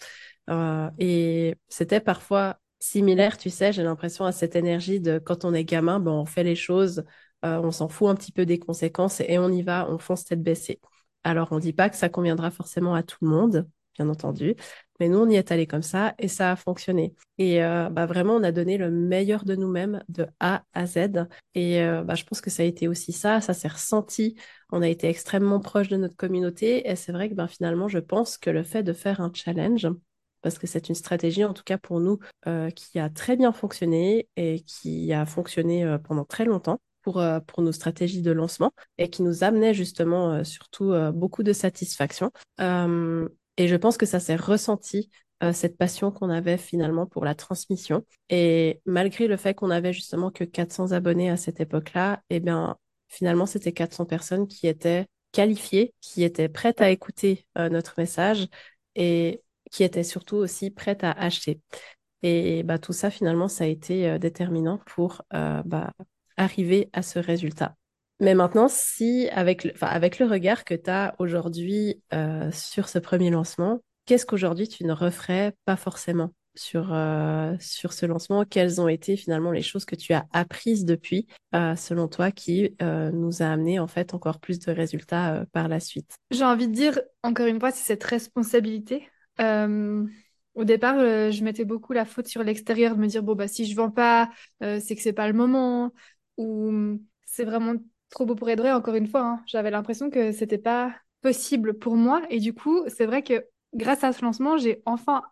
Euh, 0.50 0.90
et 0.98 1.56
c'était 1.68 2.00
parfois 2.00 2.58
similaire, 2.78 3.36
tu 3.38 3.50
sais, 3.50 3.72
j'ai 3.72 3.82
l'impression 3.82 4.24
à 4.24 4.32
cette 4.32 4.56
énergie 4.56 5.00
de 5.00 5.18
quand 5.18 5.44
on 5.44 5.54
est 5.54 5.64
gamin, 5.64 5.98
ben, 6.00 6.12
on 6.12 6.26
fait 6.26 6.44
les 6.44 6.54
choses, 6.54 7.04
euh, 7.44 7.58
on 7.62 7.70
s'en 7.72 7.88
fout 7.88 8.08
un 8.08 8.14
petit 8.14 8.32
peu 8.32 8.46
des 8.46 8.58
conséquences 8.58 9.20
et 9.20 9.38
on 9.38 9.50
y 9.50 9.62
va, 9.62 9.88
on 9.90 9.98
fonce 9.98 10.24
tête 10.24 10.42
baissée. 10.42 10.80
Alors, 11.24 11.48
on 11.50 11.56
ne 11.56 11.60
dit 11.60 11.72
pas 11.72 11.90
que 11.90 11.96
ça 11.96 12.08
conviendra 12.08 12.50
forcément 12.50 12.94
à 12.94 13.02
tout 13.02 13.16
le 13.22 13.28
monde, 13.28 13.68
bien 13.96 14.08
entendu, 14.08 14.54
mais 15.00 15.08
nous, 15.08 15.18
on 15.18 15.28
y 15.28 15.34
est 15.36 15.50
allé 15.50 15.66
comme 15.66 15.82
ça 15.82 16.14
et 16.18 16.28
ça 16.28 16.52
a 16.52 16.56
fonctionné. 16.56 17.14
Et 17.38 17.64
euh, 17.64 17.88
bah, 17.90 18.06
vraiment, 18.06 18.34
on 18.36 18.42
a 18.44 18.52
donné 18.52 18.78
le 18.78 18.90
meilleur 18.90 19.44
de 19.44 19.56
nous-mêmes 19.56 20.02
de 20.08 20.26
A 20.38 20.64
à 20.74 20.86
Z. 20.86 21.26
Et 21.54 21.80
bah, 22.04 22.14
je 22.14 22.24
pense 22.24 22.40
que 22.40 22.50
ça 22.50 22.62
a 22.62 22.66
été 22.66 22.88
aussi 22.88 23.12
ça, 23.12 23.40
ça 23.40 23.54
s'est 23.54 23.68
ressenti. 23.68 24.36
On 24.70 24.82
a 24.82 24.88
été 24.88 25.08
extrêmement 25.08 25.60
proche 25.60 25.88
de 25.88 25.96
notre 25.96 26.16
communauté 26.16 26.88
et 26.88 26.96
c'est 26.96 27.12
vrai 27.12 27.28
que 27.30 27.34
ben, 27.34 27.48
finalement, 27.48 27.88
je 27.88 27.98
pense 27.98 28.38
que 28.38 28.50
le 28.50 28.62
fait 28.62 28.82
de 28.82 28.92
faire 28.92 29.20
un 29.20 29.30
challenge, 29.34 29.88
parce 30.46 30.60
que 30.60 30.68
c'est 30.68 30.88
une 30.88 30.94
stratégie, 30.94 31.44
en 31.44 31.52
tout 31.52 31.64
cas 31.64 31.76
pour 31.76 31.98
nous, 31.98 32.20
euh, 32.46 32.70
qui 32.70 33.00
a 33.00 33.10
très 33.10 33.34
bien 33.34 33.50
fonctionné 33.50 34.28
et 34.36 34.60
qui 34.60 35.12
a 35.12 35.26
fonctionné 35.26 35.82
euh, 35.84 35.98
pendant 35.98 36.24
très 36.24 36.44
longtemps. 36.44 36.80
Pour, 37.02 37.20
euh, 37.20 37.38
pour, 37.40 37.62
nos 37.62 37.70
stratégies 37.70 38.22
de 38.22 38.32
lancement 38.32 38.72
et 38.98 39.10
qui 39.10 39.22
nous 39.22 39.44
amenait 39.44 39.74
justement 39.74 40.42
surtout 40.42 40.92
beaucoup 41.14 41.44
de 41.44 41.52
satisfaction. 41.52 42.32
et 42.58 43.68
je 43.68 43.76
pense 43.76 43.96
que 43.96 44.06
ça 44.06 44.18
s'est 44.18 44.34
ressenti 44.34 45.08
cette 45.52 45.76
passion 45.76 46.10
qu'on 46.10 46.30
avait 46.30 46.58
finalement 46.58 47.06
pour 47.06 47.24
la 47.24 47.36
transmission. 47.36 48.04
Et 48.28 48.80
malgré 48.86 49.28
le 49.28 49.36
fait 49.36 49.54
qu'on 49.54 49.70
avait 49.70 49.92
justement 49.92 50.32
que 50.32 50.42
400 50.42 50.90
abonnés 50.90 51.30
à 51.30 51.36
cette 51.36 51.60
époque-là, 51.60 52.22
eh 52.28 52.40
bien, 52.40 52.76
finalement, 53.06 53.46
c'était 53.46 53.72
400 53.72 54.06
personnes 54.06 54.48
qui 54.48 54.66
étaient 54.66 55.06
qualifiées, 55.30 55.94
qui 56.00 56.24
étaient 56.24 56.48
prêtes 56.48 56.80
à 56.80 56.90
écouter 56.90 57.46
notre 57.56 57.94
message 57.98 58.48
et 58.96 59.42
qui 59.70 59.84
étaient 59.84 60.04
surtout 60.04 60.36
aussi 60.36 60.70
prêtes 60.70 61.04
à 61.04 61.12
acheter. 61.12 61.60
Et 62.22 62.62
bah, 62.62 62.78
tout 62.78 62.92
ça, 62.92 63.10
finalement, 63.10 63.48
ça 63.48 63.64
a 63.64 63.66
été 63.66 64.08
euh, 64.08 64.18
déterminant 64.18 64.80
pour 64.86 65.22
bah, 65.30 65.92
arriver 66.36 66.90
à 66.92 67.02
ce 67.02 67.18
résultat. 67.18 67.74
Mais 68.20 68.34
maintenant, 68.34 68.68
si 68.68 69.28
avec 69.30 69.64
le, 69.64 70.24
regard 70.26 70.64
que 70.64 70.74
tu 70.74 70.90
as 70.90 71.14
aujourd'hui 71.18 72.00
sur 72.50 72.88
ce 72.88 72.98
premier 72.98 73.30
lancement, 73.30 73.80
qu'est-ce 74.06 74.24
qu'aujourd'hui 74.24 74.68
tu 74.68 74.84
ne 74.84 74.92
referais 74.92 75.54
pas 75.66 75.76
forcément 75.76 76.30
sur, 76.56 76.92
euh, 76.92 77.54
sur 77.60 77.92
ce 77.92 78.06
lancement? 78.06 78.44
Quelles 78.44 78.80
ont 78.80 78.88
été 78.88 79.16
finalement 79.16 79.52
les 79.52 79.62
choses 79.62 79.84
que 79.84 79.94
tu 79.94 80.12
as 80.12 80.26
apprises 80.32 80.84
depuis, 80.84 81.26
euh, 81.54 81.76
selon 81.76 82.08
toi, 82.08 82.30
qui 82.30 82.74
euh, 82.82 83.10
nous 83.12 83.42
a 83.42 83.46
amené 83.46 83.78
en 83.78 83.86
fait 83.86 84.14
encore 84.14 84.40
plus 84.40 84.58
de 84.58 84.72
résultats 84.72 85.44
par 85.52 85.68
la 85.68 85.80
suite? 85.80 86.16
J'ai 86.30 86.44
envie 86.44 86.68
de 86.68 86.72
dire, 86.72 86.98
encore 87.22 87.46
une 87.46 87.60
fois, 87.60 87.70
c'est 87.70 87.84
cette 87.86 88.04
responsabilité. 88.04 89.08
Au 89.38 90.64
départ, 90.64 90.98
je 90.98 91.44
mettais 91.44 91.64
beaucoup 91.64 91.92
la 91.92 92.04
faute 92.04 92.28
sur 92.28 92.42
l'extérieur, 92.42 92.96
de 92.96 93.00
me 93.00 93.06
dire, 93.06 93.22
bon, 93.22 93.34
bah, 93.34 93.48
si 93.48 93.66
je 93.66 93.76
vends 93.76 93.90
pas, 93.90 94.30
c'est 94.60 94.94
que 94.96 95.02
c'est 95.02 95.12
pas 95.12 95.28
le 95.28 95.34
moment, 95.34 95.92
ou 96.36 96.98
c'est 97.24 97.44
vraiment 97.44 97.74
trop 98.10 98.26
beau 98.26 98.34
pour 98.34 98.48
être 98.48 98.60
vrai, 98.60 98.72
encore 98.72 98.94
une 98.94 99.06
fois. 99.06 99.22
Hein. 99.22 99.42
J'avais 99.46 99.70
l'impression 99.70 100.10
que 100.10 100.32
c'était 100.32 100.58
pas 100.58 100.94
possible 101.20 101.74
pour 101.74 101.96
moi. 101.96 102.22
Et 102.30 102.38
du 102.38 102.54
coup, 102.54 102.84
c'est 102.88 103.06
vrai 103.06 103.22
que 103.22 103.44
grâce 103.74 104.04
à 104.04 104.12
ce 104.12 104.24
lancement, 104.24 104.56
j'ai 104.56 104.82
enfin 104.86 105.22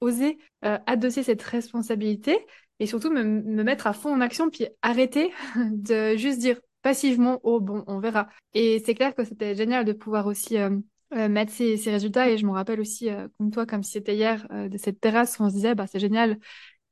osé 0.00 0.38
euh, 0.64 0.78
adosser 0.86 1.22
cette 1.22 1.42
responsabilité 1.42 2.38
et 2.80 2.86
surtout 2.86 3.10
me, 3.10 3.22
mettre 3.62 3.86
à 3.86 3.92
fond 3.92 4.12
en 4.12 4.20
action, 4.20 4.50
puis 4.50 4.66
arrêter 4.82 5.32
de 5.70 6.16
juste 6.16 6.38
dire 6.38 6.60
passivement, 6.82 7.40
oh 7.44 7.60
bon, 7.60 7.84
on 7.86 7.98
verra. 7.98 8.28
Et 8.52 8.82
c'est 8.84 8.94
clair 8.94 9.14
que 9.14 9.24
c'était 9.24 9.54
génial 9.54 9.84
de 9.84 9.92
pouvoir 9.92 10.26
aussi 10.26 10.58
euh, 10.58 10.76
euh, 11.14 11.28
mettre 11.28 11.52
ces, 11.52 11.76
résultats. 11.86 12.30
Et 12.30 12.38
je 12.38 12.46
me 12.46 12.52
rappelle 12.52 12.80
aussi, 12.80 13.08
comme 13.38 13.50
toi, 13.50 13.66
comme 13.66 13.82
si 13.82 13.92
c'était 13.92 14.16
hier, 14.16 14.46
de 14.50 14.78
cette 14.78 15.00
terrasse 15.00 15.38
où 15.38 15.44
on 15.44 15.48
se 15.48 15.54
disait, 15.54 15.74
bah, 15.74 15.86
c'est 15.86 15.98
génial 16.00 16.38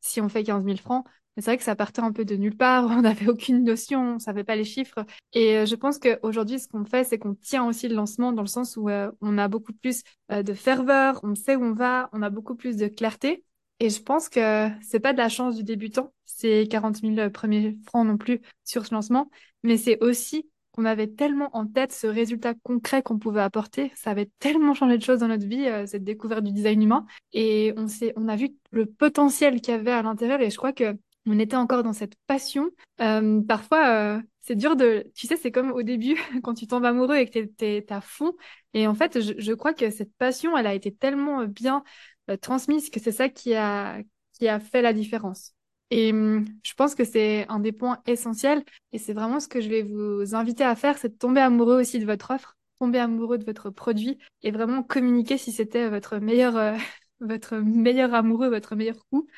si 0.00 0.20
on 0.20 0.28
fait 0.28 0.44
15 0.44 0.64
000 0.64 0.76
francs. 0.76 1.04
Mais 1.36 1.42
c'est 1.42 1.50
vrai 1.50 1.58
que 1.58 1.64
ça 1.64 1.76
partait 1.76 2.02
un 2.02 2.12
peu 2.12 2.24
de 2.24 2.36
nulle 2.36 2.56
part, 2.56 2.86
on 2.90 3.02
n'avait 3.02 3.28
aucune 3.28 3.64
notion, 3.64 4.16
on 4.16 4.18
savait 4.18 4.44
pas 4.44 4.56
les 4.56 4.64
chiffres. 4.64 5.04
Et 5.32 5.56
euh, 5.58 5.66
je 5.66 5.74
pense 5.74 5.98
qu'aujourd'hui, 5.98 6.58
ce 6.60 6.68
qu'on 6.68 6.84
fait, 6.84 7.04
c'est 7.04 7.18
qu'on 7.18 7.34
tient 7.34 7.66
aussi 7.66 7.88
le 7.88 7.94
lancement 7.94 8.32
dans 8.32 8.42
le 8.42 8.48
sens 8.48 8.76
où 8.76 8.88
euh, 8.88 9.10
on 9.20 9.38
a 9.38 9.48
beaucoup 9.48 9.72
plus 9.72 10.02
euh, 10.30 10.42
de 10.42 10.52
ferveur, 10.52 11.20
on 11.22 11.34
sait 11.34 11.56
où 11.56 11.64
on 11.64 11.72
va, 11.72 12.10
on 12.12 12.22
a 12.22 12.30
beaucoup 12.30 12.54
plus 12.54 12.76
de 12.76 12.88
clarté. 12.88 13.44
Et 13.80 13.90
je 13.90 14.00
pense 14.02 14.28
que 14.28 14.68
c'est 14.82 15.00
pas 15.00 15.12
de 15.12 15.18
la 15.18 15.28
chance 15.28 15.56
du 15.56 15.64
débutant, 15.64 16.12
c'est 16.24 16.68
40 16.70 16.98
000 16.98 17.30
premiers 17.30 17.78
francs 17.84 18.06
non 18.06 18.16
plus 18.16 18.40
sur 18.64 18.86
ce 18.86 18.94
lancement, 18.94 19.28
mais 19.64 19.76
c'est 19.76 20.00
aussi 20.02 20.48
qu'on 20.72 20.84
avait 20.84 21.08
tellement 21.08 21.50
en 21.56 21.66
tête 21.66 21.92
ce 21.92 22.06
résultat 22.06 22.54
concret 22.62 23.02
qu'on 23.02 23.18
pouvait 23.18 23.42
apporter. 23.42 23.92
Ça 23.94 24.10
avait 24.10 24.30
tellement 24.38 24.74
changé 24.74 24.98
de 24.98 25.02
choses 25.02 25.20
dans 25.20 25.28
notre 25.28 25.46
vie, 25.46 25.68
cette 25.86 26.04
découverte 26.04 26.44
du 26.44 26.52
design 26.52 26.82
humain. 26.82 27.06
Et 27.32 27.74
on, 27.76 27.86
on 28.16 28.28
a 28.28 28.36
vu 28.36 28.50
le 28.70 28.86
potentiel 28.86 29.60
qu'il 29.60 29.74
y 29.74 29.76
avait 29.76 29.92
à 29.92 30.02
l'intérieur. 30.02 30.40
Et 30.40 30.50
je 30.50 30.56
crois 30.56 30.72
que 30.72 30.96
on 31.26 31.38
était 31.38 31.56
encore 31.56 31.82
dans 31.82 31.92
cette 31.92 32.16
passion. 32.26 32.70
Euh, 33.00 33.40
parfois, 33.42 33.88
euh, 33.88 34.22
c'est 34.40 34.56
dur 34.56 34.76
de... 34.76 35.10
Tu 35.14 35.26
sais, 35.26 35.36
c'est 35.36 35.52
comme 35.52 35.70
au 35.72 35.82
début, 35.82 36.16
quand 36.42 36.54
tu 36.54 36.66
tombes 36.66 36.84
amoureux 36.84 37.16
et 37.16 37.26
que 37.28 37.38
tu 37.40 37.64
es, 37.64 37.92
à 37.92 38.00
fond. 38.00 38.34
Et 38.74 38.86
en 38.86 38.94
fait, 38.94 39.20
je, 39.20 39.52
crois 39.52 39.74
que 39.74 39.90
cette 39.90 40.14
passion, 40.14 40.56
elle 40.56 40.66
a 40.66 40.74
été 40.74 40.92
tellement 40.92 41.46
bien 41.46 41.84
euh, 42.30 42.36
transmise 42.36 42.90
que 42.90 43.00
c'est 43.00 43.12
ça 43.12 43.28
qui 43.28 43.54
a, 43.54 44.02
qui 44.38 44.48
a 44.48 44.58
fait 44.60 44.82
la 44.82 44.92
différence. 44.92 45.54
Et 45.94 46.10
hum, 46.10 46.46
je 46.64 46.72
pense 46.72 46.94
que 46.94 47.04
c'est 47.04 47.46
un 47.48 47.60
des 47.60 47.72
points 47.72 48.00
essentiels. 48.06 48.64
Et 48.92 48.98
c'est 48.98 49.12
vraiment 49.12 49.40
ce 49.40 49.48
que 49.48 49.60
je 49.60 49.68
vais 49.68 49.82
vous 49.82 50.34
inviter 50.34 50.64
à 50.64 50.74
faire, 50.74 50.96
c'est 50.96 51.10
de 51.10 51.18
tomber 51.18 51.40
amoureux 51.42 51.78
aussi 51.78 51.98
de 51.98 52.06
votre 52.06 52.30
offre, 52.30 52.56
tomber 52.78 52.98
amoureux 52.98 53.36
de 53.36 53.44
votre 53.44 53.68
produit 53.68 54.16
et 54.42 54.50
vraiment 54.50 54.82
communiquer 54.82 55.36
si 55.36 55.52
c'était 55.52 55.90
votre 55.90 56.16
meilleur, 56.16 56.76
votre 57.20 57.56
meilleur 57.56 58.14
amoureux, 58.14 58.48
votre 58.48 58.74
meilleur 58.74 59.04
coup. 59.10 59.28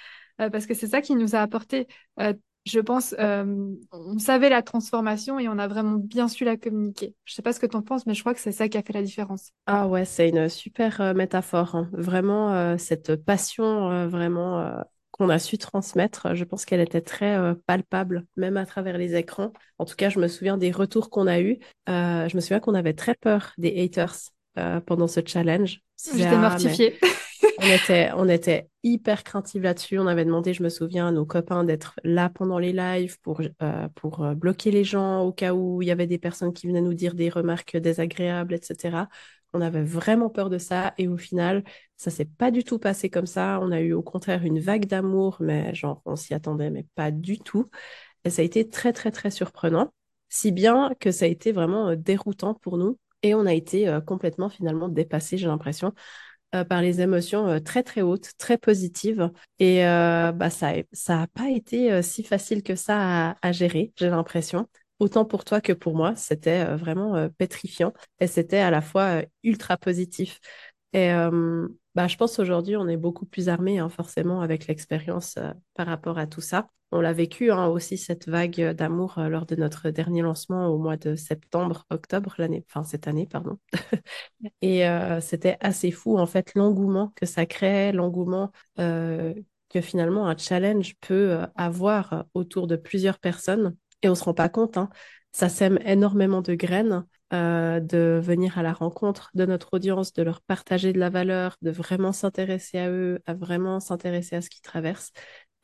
Euh, 0.41 0.49
parce 0.49 0.67
que 0.67 0.75
c'est 0.75 0.87
ça 0.87 1.01
qui 1.01 1.17
nous 1.17 1.35
a 1.35 1.41
apporté, 1.41 1.89
euh, 2.21 2.35
je 2.65 2.79
pense, 2.79 3.17
euh, 3.19 3.45
on 3.91 4.19
savait 4.21 4.49
la 4.49 4.63
transformation 4.63 5.41
et 5.41 5.49
on 5.49 5.59
a 5.59 5.67
vraiment 5.67 5.97
bien 5.97 6.29
su 6.29 6.45
la 6.45 6.57
communiquer. 6.57 7.15
Je 7.25 7.35
sais 7.35 7.43
pas 7.43 7.53
ce 7.53 7.59
que 7.59 7.67
tu 7.67 7.77
en 7.77 7.83
penses, 7.83 8.07
mais 8.07 8.15
je 8.15 8.21
crois 8.21 8.33
que 8.33 8.41
c'est 8.41 8.53
ça 8.53 8.69
qui 8.69 8.79
a 8.79 8.83
fait 8.83 8.93
la 8.93 9.03
différence. 9.03 9.51
Ah 9.67 9.89
ouais, 9.89 10.05
c'est 10.05 10.29
une 10.29 10.49
super 10.49 11.15
métaphore. 11.15 11.75
Hein. 11.75 11.91
Vraiment, 11.93 12.79
cette 12.79 13.17
passion, 13.17 14.09
vraiment 14.09 14.85
qu'on 15.17 15.29
a 15.29 15.39
su 15.39 15.59
transmettre, 15.59 16.35
je 16.35 16.45
pense 16.45 16.65
qu'elle 16.65 16.81
était 16.81 17.01
très 17.01 17.39
palpable, 17.67 18.27
même 18.37 18.57
à 18.57 18.67
travers 18.67 18.99
les 18.99 19.15
écrans. 19.15 19.53
En 19.79 19.85
tout 19.85 19.95
cas, 19.95 20.11
je 20.11 20.19
me 20.19 20.29
souviens 20.29 20.59
des 20.59 20.73
retours 20.73 21.09
qu'on 21.09 21.27
a 21.27 21.41
eus. 21.41 21.59
je 21.87 22.35
me 22.35 22.41
souviens 22.41 22.61
qu'on 22.61 22.75
avait 22.75 22.95
très 22.95 23.15
peur 23.15 23.53
des 23.57 23.83
haters 23.83 24.17
pendant 24.87 25.07
ce 25.07 25.21
challenge. 25.25 25.81
J'étais 26.17 26.37
mortifiée. 26.37 26.99
on 27.59 27.67
était, 27.67 28.11
on 28.17 28.29
était 28.29 28.69
hyper 28.83 29.25
craintifs 29.25 29.63
là-dessus. 29.63 29.99
On 29.99 30.07
avait 30.07 30.25
demandé, 30.25 30.55
je 30.55 30.63
me 30.63 30.69
souviens, 30.69 31.09
à 31.09 31.13
nos 31.13 31.25
copains 31.25 31.65
d'être 31.65 31.95
là 32.05 32.29
pendant 32.29 32.59
les 32.59 32.73
lives 32.73 33.19
pour, 33.21 33.41
euh, 33.41 33.89
pour 33.95 34.25
euh, 34.25 34.35
bloquer 34.35 34.71
les 34.71 34.85
gens 34.85 35.23
au 35.23 35.33
cas 35.33 35.55
où 35.55 35.83
il 35.83 35.89
y 35.89 35.91
avait 35.91 36.07
des 36.07 36.19
personnes 36.19 36.53
qui 36.53 36.67
venaient 36.67 36.81
nous 36.81 36.95
dire 36.95 37.15
des 37.15 37.29
remarques 37.29 37.77
désagréables, 37.77 38.55
etc. 38.55 39.07
On 39.55 39.61
avait 39.61 39.83
vraiment 39.83 40.29
peur 40.31 40.51
de 40.51 40.59
ça 40.59 40.95
et 40.99 41.09
au 41.09 41.17
final, 41.17 41.65
ça 41.97 42.11
s'est 42.11 42.25
pas 42.27 42.51
du 42.51 42.65
tout 42.65 42.79
passé 42.79 43.09
comme 43.11 43.27
ça. 43.27 43.59
On 43.63 43.73
a 43.73 43.81
eu 43.81 43.93
au 43.93 44.03
contraire 44.03 44.45
une 44.45 44.61
vague 44.61 44.87
d'amour, 44.87 45.37
mais 45.41 45.75
genre 45.75 46.03
on 46.05 46.17
s'y 46.17 46.35
attendait, 46.35 46.71
mais 46.71 46.87
pas 46.95 47.11
du 47.11 47.39
tout. 47.39 47.71
Et 48.25 48.31
ça 48.31 48.43
a 48.43 48.45
été 48.45 48.69
très 48.69 48.93
très 48.93 49.11
très 49.11 49.31
surprenant, 49.31 49.93
si 50.29 50.53
bien 50.53 50.93
que 51.01 51.11
ça 51.13 51.27
a 51.27 51.29
été 51.29 51.53
vraiment 51.53 51.91
euh, 51.91 51.97
déroutant 51.97 52.55
pour 52.55 52.79
nous 52.79 52.99
et 53.23 53.35
on 53.35 53.47
a 53.47 53.55
été 53.55 54.01
complètement 54.07 54.51
finalement 54.51 54.91
dépassé, 54.91 55.39
j'ai 55.39 55.47
l'impression. 55.47 55.95
Euh, 56.55 56.65
par 56.65 56.83
les 56.83 57.01
émotions 57.01 57.49
euh, 57.49 57.59
très 57.59 57.83
très 57.83 58.03
hautes, 58.03 58.31
très 58.39 58.59
positives. 58.59 59.31
Et 59.59 59.85
euh, 59.87 60.31
bah, 60.31 60.51
ça 60.51 60.73
ça 60.93 61.27
pas 61.35 61.51
été 61.51 62.01
si 62.03 62.23
facile 62.23 62.63
que 62.63 62.77
ça 62.77 63.37
à, 63.43 63.53
gérer, 63.53 63.93
j'ai 63.97 64.09
l'impression. 64.09 64.69
Autant 65.01 65.25
pour 65.25 65.45
toi 65.45 65.61
que 65.61 65.73
pour 65.73 65.97
moi, 65.97 66.15
c'était 66.17 66.65
vraiment 66.77 67.29
pétrifiant 67.39 67.93
et 68.21 68.27
c'était 68.27 68.59
à 68.59 68.71
la 68.71 68.81
fois 68.81 69.23
ultra 69.43 69.77
positif. 69.77 70.41
Et 70.93 71.11
bah, 71.95 72.09
je 72.09 72.17
pense 72.17 72.39
aujourd'hui, 72.39 72.77
on 72.77 72.89
est 72.89 72.97
beaucoup 72.97 73.27
plus 73.27 73.49
armé, 73.49 73.79
hein, 73.79 73.89
forcément, 73.89 74.41
avec 74.41 74.67
l'expérience 74.67 75.39
par 75.75 75.87
rapport 75.87 76.19
à 76.19 76.27
tout 76.27 76.41
ça. 76.41 76.69
On 76.93 77.01
l'a 77.01 77.13
vécu 77.13 77.51
hein, 77.51 77.67
aussi, 77.67 77.99
cette 77.99 78.29
vague 78.29 78.61
d'amour 78.73 79.15
lors 79.19 79.47
de 79.47 79.57
notre 79.57 79.91
dernier 79.91 80.23
lancement 80.23 80.69
au 80.69 80.79
mois 80.79 80.97
de 80.97 81.17
septembre, 81.17 81.85
octobre, 81.91 82.35
l'année, 82.39 82.65
enfin 82.69 82.85
cette 82.85 83.09
année, 83.09 83.27
pardon. 83.27 83.59
Et 84.63 84.85
c'était 85.21 85.57
assez 85.61 85.91
fou, 85.91 86.19
en 86.19 86.27
fait, 86.27 86.53
l'engouement 86.55 87.13
que 87.17 87.27
ça 87.27 87.47
crée, 87.47 87.93
l'engouement 87.93 88.53
que 88.77 89.81
finalement 89.81 90.29
un 90.29 90.37
challenge 90.37 90.95
peut 91.01 91.39
avoir 91.57 92.27
autour 92.35 92.69
de 92.69 92.77
plusieurs 92.77 93.19
personnes. 93.19 93.77
Et 94.05 94.09
on 94.11 94.15
se 94.15 94.23
rend 94.25 94.35
pas 94.35 94.51
compte, 94.51 94.77
hein, 94.77 94.91
ça 95.33 95.49
sème 95.49 95.79
énormément 95.85 96.43
de 96.43 96.55
graines 96.55 97.07
euh, 97.33 97.81
de 97.81 98.21
venir 98.23 98.59
à 98.59 98.63
la 98.63 98.75
rencontre 98.75 99.31
de 99.35 99.47
notre 99.47 99.71
audience, 99.73 100.13
de 100.13 100.23
leur 100.23 100.43
partager 100.43 100.93
de 100.93 100.99
la 101.01 101.09
valeur, 101.09 101.57
de 101.63 101.71
vraiment 101.71 102.13
s'intéresser 102.13 102.79
à 102.79 102.91
eux, 102.91 103.21
à 103.25 103.33
vraiment 103.33 103.81
s'intéresser 103.81 104.37
à 104.37 104.43
ce 104.43 104.51
qu'ils 104.51 104.61
traversent. 104.61 105.11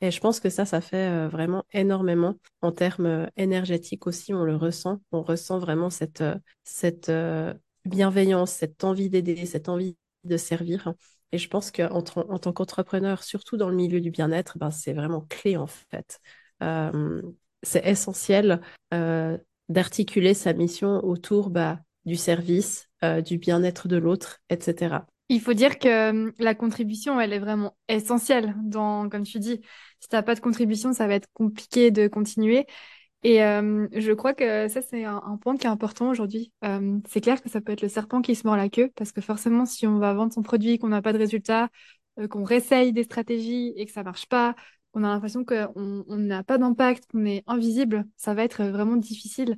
Et 0.00 0.11
je 0.11 0.20
pense 0.20 0.40
que 0.40 0.49
ça, 0.49 0.64
ça 0.64 0.80
fait 0.80 1.06
euh, 1.11 1.28
vraiment 1.28 1.64
énormément 1.75 2.35
en 2.62 2.73
termes 2.73 3.04
euh, 3.06 3.26
énergétiques 3.37 4.06
aussi, 4.06 4.32
on 4.32 4.42
le 4.44 4.56
ressent. 4.56 5.02
On 5.12 5.23
ressent 5.23 5.59
vraiment 5.59 5.90
cette, 5.90 6.25
cette 6.64 7.12
bienveillance, 7.85 8.52
cette 8.52 8.85
envie 8.85 9.11
d'aider, 9.11 9.44
cette 9.44 9.68
envie 9.68 9.99
de 10.25 10.38
servir. 10.38 10.94
Et 11.32 11.37
je 11.38 11.49
pense 11.49 11.70
qu'en 11.70 11.90
en 11.99 12.38
tant 12.38 12.52
qu'entrepreneur, 12.54 13.23
surtout 13.23 13.59
dans 13.59 13.68
le 13.68 13.76
milieu 13.76 14.00
du 14.00 14.11
bien-être, 14.11 14.56
ben, 14.59 14.70
c'est 14.70 14.94
vraiment 14.94 15.20
clé 15.28 15.59
en 15.59 15.66
fait. 15.66 16.20
C'est 17.62 17.87
essentiel 17.87 18.61
d'articuler 19.71 20.35
sa 20.35 20.52
mission 20.52 21.02
autour 21.05 21.49
bah, 21.49 21.79
du 22.05 22.17
service, 22.17 22.88
euh, 23.05 23.23
du 23.23 23.38
bien-être 23.38 23.88
de 23.88 23.97
l'autre, 23.97 24.40
etc. 24.50 25.07
Il 25.29 25.40
faut 25.40 25.55
dire 25.55 25.79
que 25.79 26.11
hum, 26.11 26.33
la 26.38 26.55
contribution, 26.55 27.21
elle 27.21 27.33
est 27.33 27.38
vraiment 27.38 27.76
essentielle. 27.88 28.55
Comme 28.73 29.23
tu 29.23 29.38
dis, 29.38 29.61
si 30.00 30.09
tu 30.09 30.17
n'as 30.17 30.23
pas 30.23 30.35
de 30.35 30.40
contribution, 30.40 30.93
ça 30.93 31.07
va 31.07 31.14
être 31.14 31.29
compliqué 31.33 31.90
de 31.90 32.09
continuer. 32.09 32.67
Et 33.23 33.43
hum, 33.45 33.88
je 33.93 34.12
crois 34.12 34.35
que 34.35 34.69
ça, 34.69 34.83
c'est 34.83 35.05
un, 35.05 35.38
point 35.40 35.57
qui 35.57 35.67
est 35.67 35.71
important 35.71 36.11
aujourd'hui. 36.11 36.52
Hum, 36.62 37.02
c'est 37.09 37.21
clair 37.21 37.40
que 37.43 37.49
ça 37.49 37.61
peut 37.61 37.73
être 37.73 37.83
le 37.83 37.88
serpent 37.88 38.23
qui 38.23 38.35
se 38.35 38.47
mord 38.47 38.57
la 38.57 38.69
queue, 38.69 38.90
parce 38.97 39.12
que 39.12 39.21
forcément, 39.21 39.67
si 39.67 39.87
on 39.87 39.99
va 39.99 40.14
vendre 40.14 40.33
son 40.33 40.43
produit, 40.43 40.79
qu'on 40.79 40.88
n'a 40.88 41.02
pas 41.02 41.12
de 41.12 41.19
résultat, 41.19 41.69
euh, 42.19 42.26
qu'on 42.26 42.45
réessaye 42.45 42.93
des 42.93 43.05
stratégies 43.05 43.73
et 43.76 43.87
que 43.87 43.93
ça 43.93 44.02
marche 44.02 44.26
pas, 44.26 44.57
on 44.94 45.04
a 45.04 45.09
l'impression 45.09 45.44
qu'on 45.44 46.04
n'a 46.09 46.42
pas 46.42 46.59
d'impact, 46.59 47.04
qu'on 47.11 47.25
est 47.25 47.44
invisible, 47.47 48.04
ça 48.16 48.35
va 48.35 48.42
être 48.42 48.64
vraiment 48.64 48.97
difficile 48.97 49.56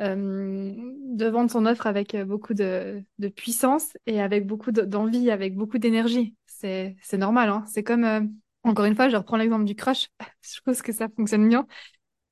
euh, 0.00 0.74
de 0.76 1.26
vendre 1.26 1.50
son 1.50 1.64
offre 1.64 1.86
avec 1.86 2.16
beaucoup 2.16 2.54
de, 2.54 3.02
puissance 3.34 3.96
et 4.06 4.20
avec 4.20 4.46
beaucoup 4.46 4.72
d'envie, 4.72 5.30
avec 5.30 5.56
beaucoup 5.56 5.78
d'énergie. 5.78 6.34
c'est 6.46 6.96
normal. 7.14 7.48
Hein. 7.48 7.64
C'est 7.66 7.82
comme, 7.82 8.04
euh, 8.04 8.20
encore 8.62 8.84
une 8.84 8.96
fois, 8.96 9.08
je 9.08 9.16
reprends 9.16 9.36
l'exemple 9.36 9.64
du 9.64 9.74
crush. 9.74 10.08
je 10.42 10.60
pense 10.64 10.82
que 10.82 10.92
ça 10.92 11.08
fonctionne 11.16 11.48
bien. 11.48 11.66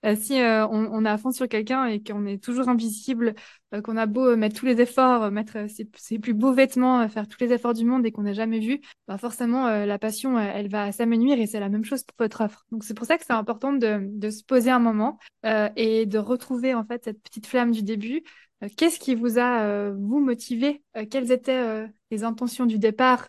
Euh, 0.05 0.17
si 0.17 0.41
euh, 0.41 0.67
on, 0.69 0.87
on, 0.93 1.05
est 1.05 1.09
à 1.09 1.19
fond 1.19 1.31
sur 1.31 1.49
quelqu'un 1.49 1.87
et 1.87 2.03
qu'on 2.03 2.27
est 2.27 2.43
toujours 2.43 2.69
invisible, 2.69 3.35
qu'on 3.83 3.97
a 3.97 4.07
beau 4.07 4.37
mettre 4.37 4.59
tous 4.59 4.67
les 4.67 4.81
efforts, 4.81 5.31
mettre 5.31 5.69
ses, 5.69 5.89
ses, 5.97 6.19
plus 6.19 6.35
beaux 6.35 6.53
vêtements, 6.53 7.09
faire 7.09 7.27
tous 7.27 7.41
les 7.41 7.53
efforts 7.53 7.75
du 7.75 7.85
monde 7.85 8.07
et 8.07 8.13
qu'on 8.13 8.23
n'a 8.23 8.33
jamais 8.33 8.61
vu, 8.61 8.81
bah 9.09 9.19
forcément 9.19 9.69
la 9.69 9.99
passion, 9.99 10.39
elle 10.39 10.69
va 10.69 10.93
s'amenuire 10.93 11.41
et 11.41 11.47
c'est 11.47 11.59
la 11.59 11.69
même 11.69 11.85
chose 11.85 12.05
pour 12.05 12.15
votre 12.21 12.43
offre. 12.43 12.65
Donc 12.71 12.85
c'est 12.85 12.95
pour 12.95 13.07
ça 13.07 13.19
que 13.19 13.25
c'est 13.27 13.33
important 13.33 13.73
de, 13.73 13.99
de, 14.01 14.31
se 14.31 14.45
poser 14.45 14.71
un 14.71 14.79
moment 14.79 15.19
et 15.43 16.07
de 16.07 16.19
retrouver 16.19 16.73
en 16.73 16.85
fait 16.85 17.03
cette 17.03 17.21
petite 17.21 17.49
flamme 17.49 17.73
du 17.73 17.83
début, 17.83 18.23
euh, 18.63 18.69
qu'est-ce 18.77 18.99
qui 18.99 19.15
vous 19.15 19.39
a, 19.39 19.63
euh, 19.63 19.95
vous, 19.99 20.21
motivé? 20.21 20.83
Euh, 20.97 21.05
Quelles 21.11 21.33
étaient 21.33 21.87
les 22.11 22.25
intentions 22.25 22.67
du 22.67 22.79
départ? 22.79 23.29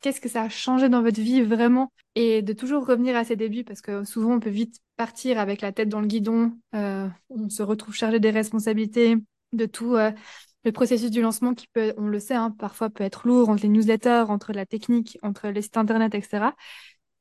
Qu'est-ce 0.00 0.20
que 0.20 0.28
ça 0.28 0.42
a 0.42 0.48
changé 0.48 0.88
dans 0.88 1.02
votre 1.02 1.20
vie 1.20 1.42
vraiment? 1.42 1.92
Et 2.14 2.42
de 2.42 2.52
toujours 2.52 2.86
revenir 2.86 3.16
à 3.16 3.24
ses 3.24 3.36
débuts, 3.36 3.64
parce 3.64 3.80
que 3.80 4.04
souvent, 4.04 4.34
on 4.34 4.40
peut 4.40 4.50
vite 4.50 4.78
partir 4.96 5.38
avec 5.38 5.60
la 5.60 5.72
tête 5.72 5.88
dans 5.88 6.00
le 6.00 6.06
guidon. 6.06 6.52
on 6.72 7.48
se 7.48 7.62
retrouve 7.62 7.94
chargé 7.94 8.18
des 8.18 8.30
responsabilités, 8.30 9.16
de 9.52 9.66
tout 9.66 9.96
le 10.64 10.72
processus 10.72 11.10
du 11.10 11.20
lancement 11.20 11.54
qui 11.54 11.66
peut, 11.68 11.94
on 11.96 12.06
le 12.06 12.18
sait, 12.18 12.34
hein, 12.34 12.50
parfois 12.50 12.90
peut 12.90 13.04
être 13.04 13.26
lourd 13.26 13.48
entre 13.48 13.62
les 13.62 13.68
newsletters, 13.68 14.24
entre 14.28 14.52
la 14.52 14.66
technique, 14.66 15.18
entre 15.22 15.48
les 15.48 15.62
sites 15.62 15.76
internet, 15.76 16.14
etc. 16.14 16.54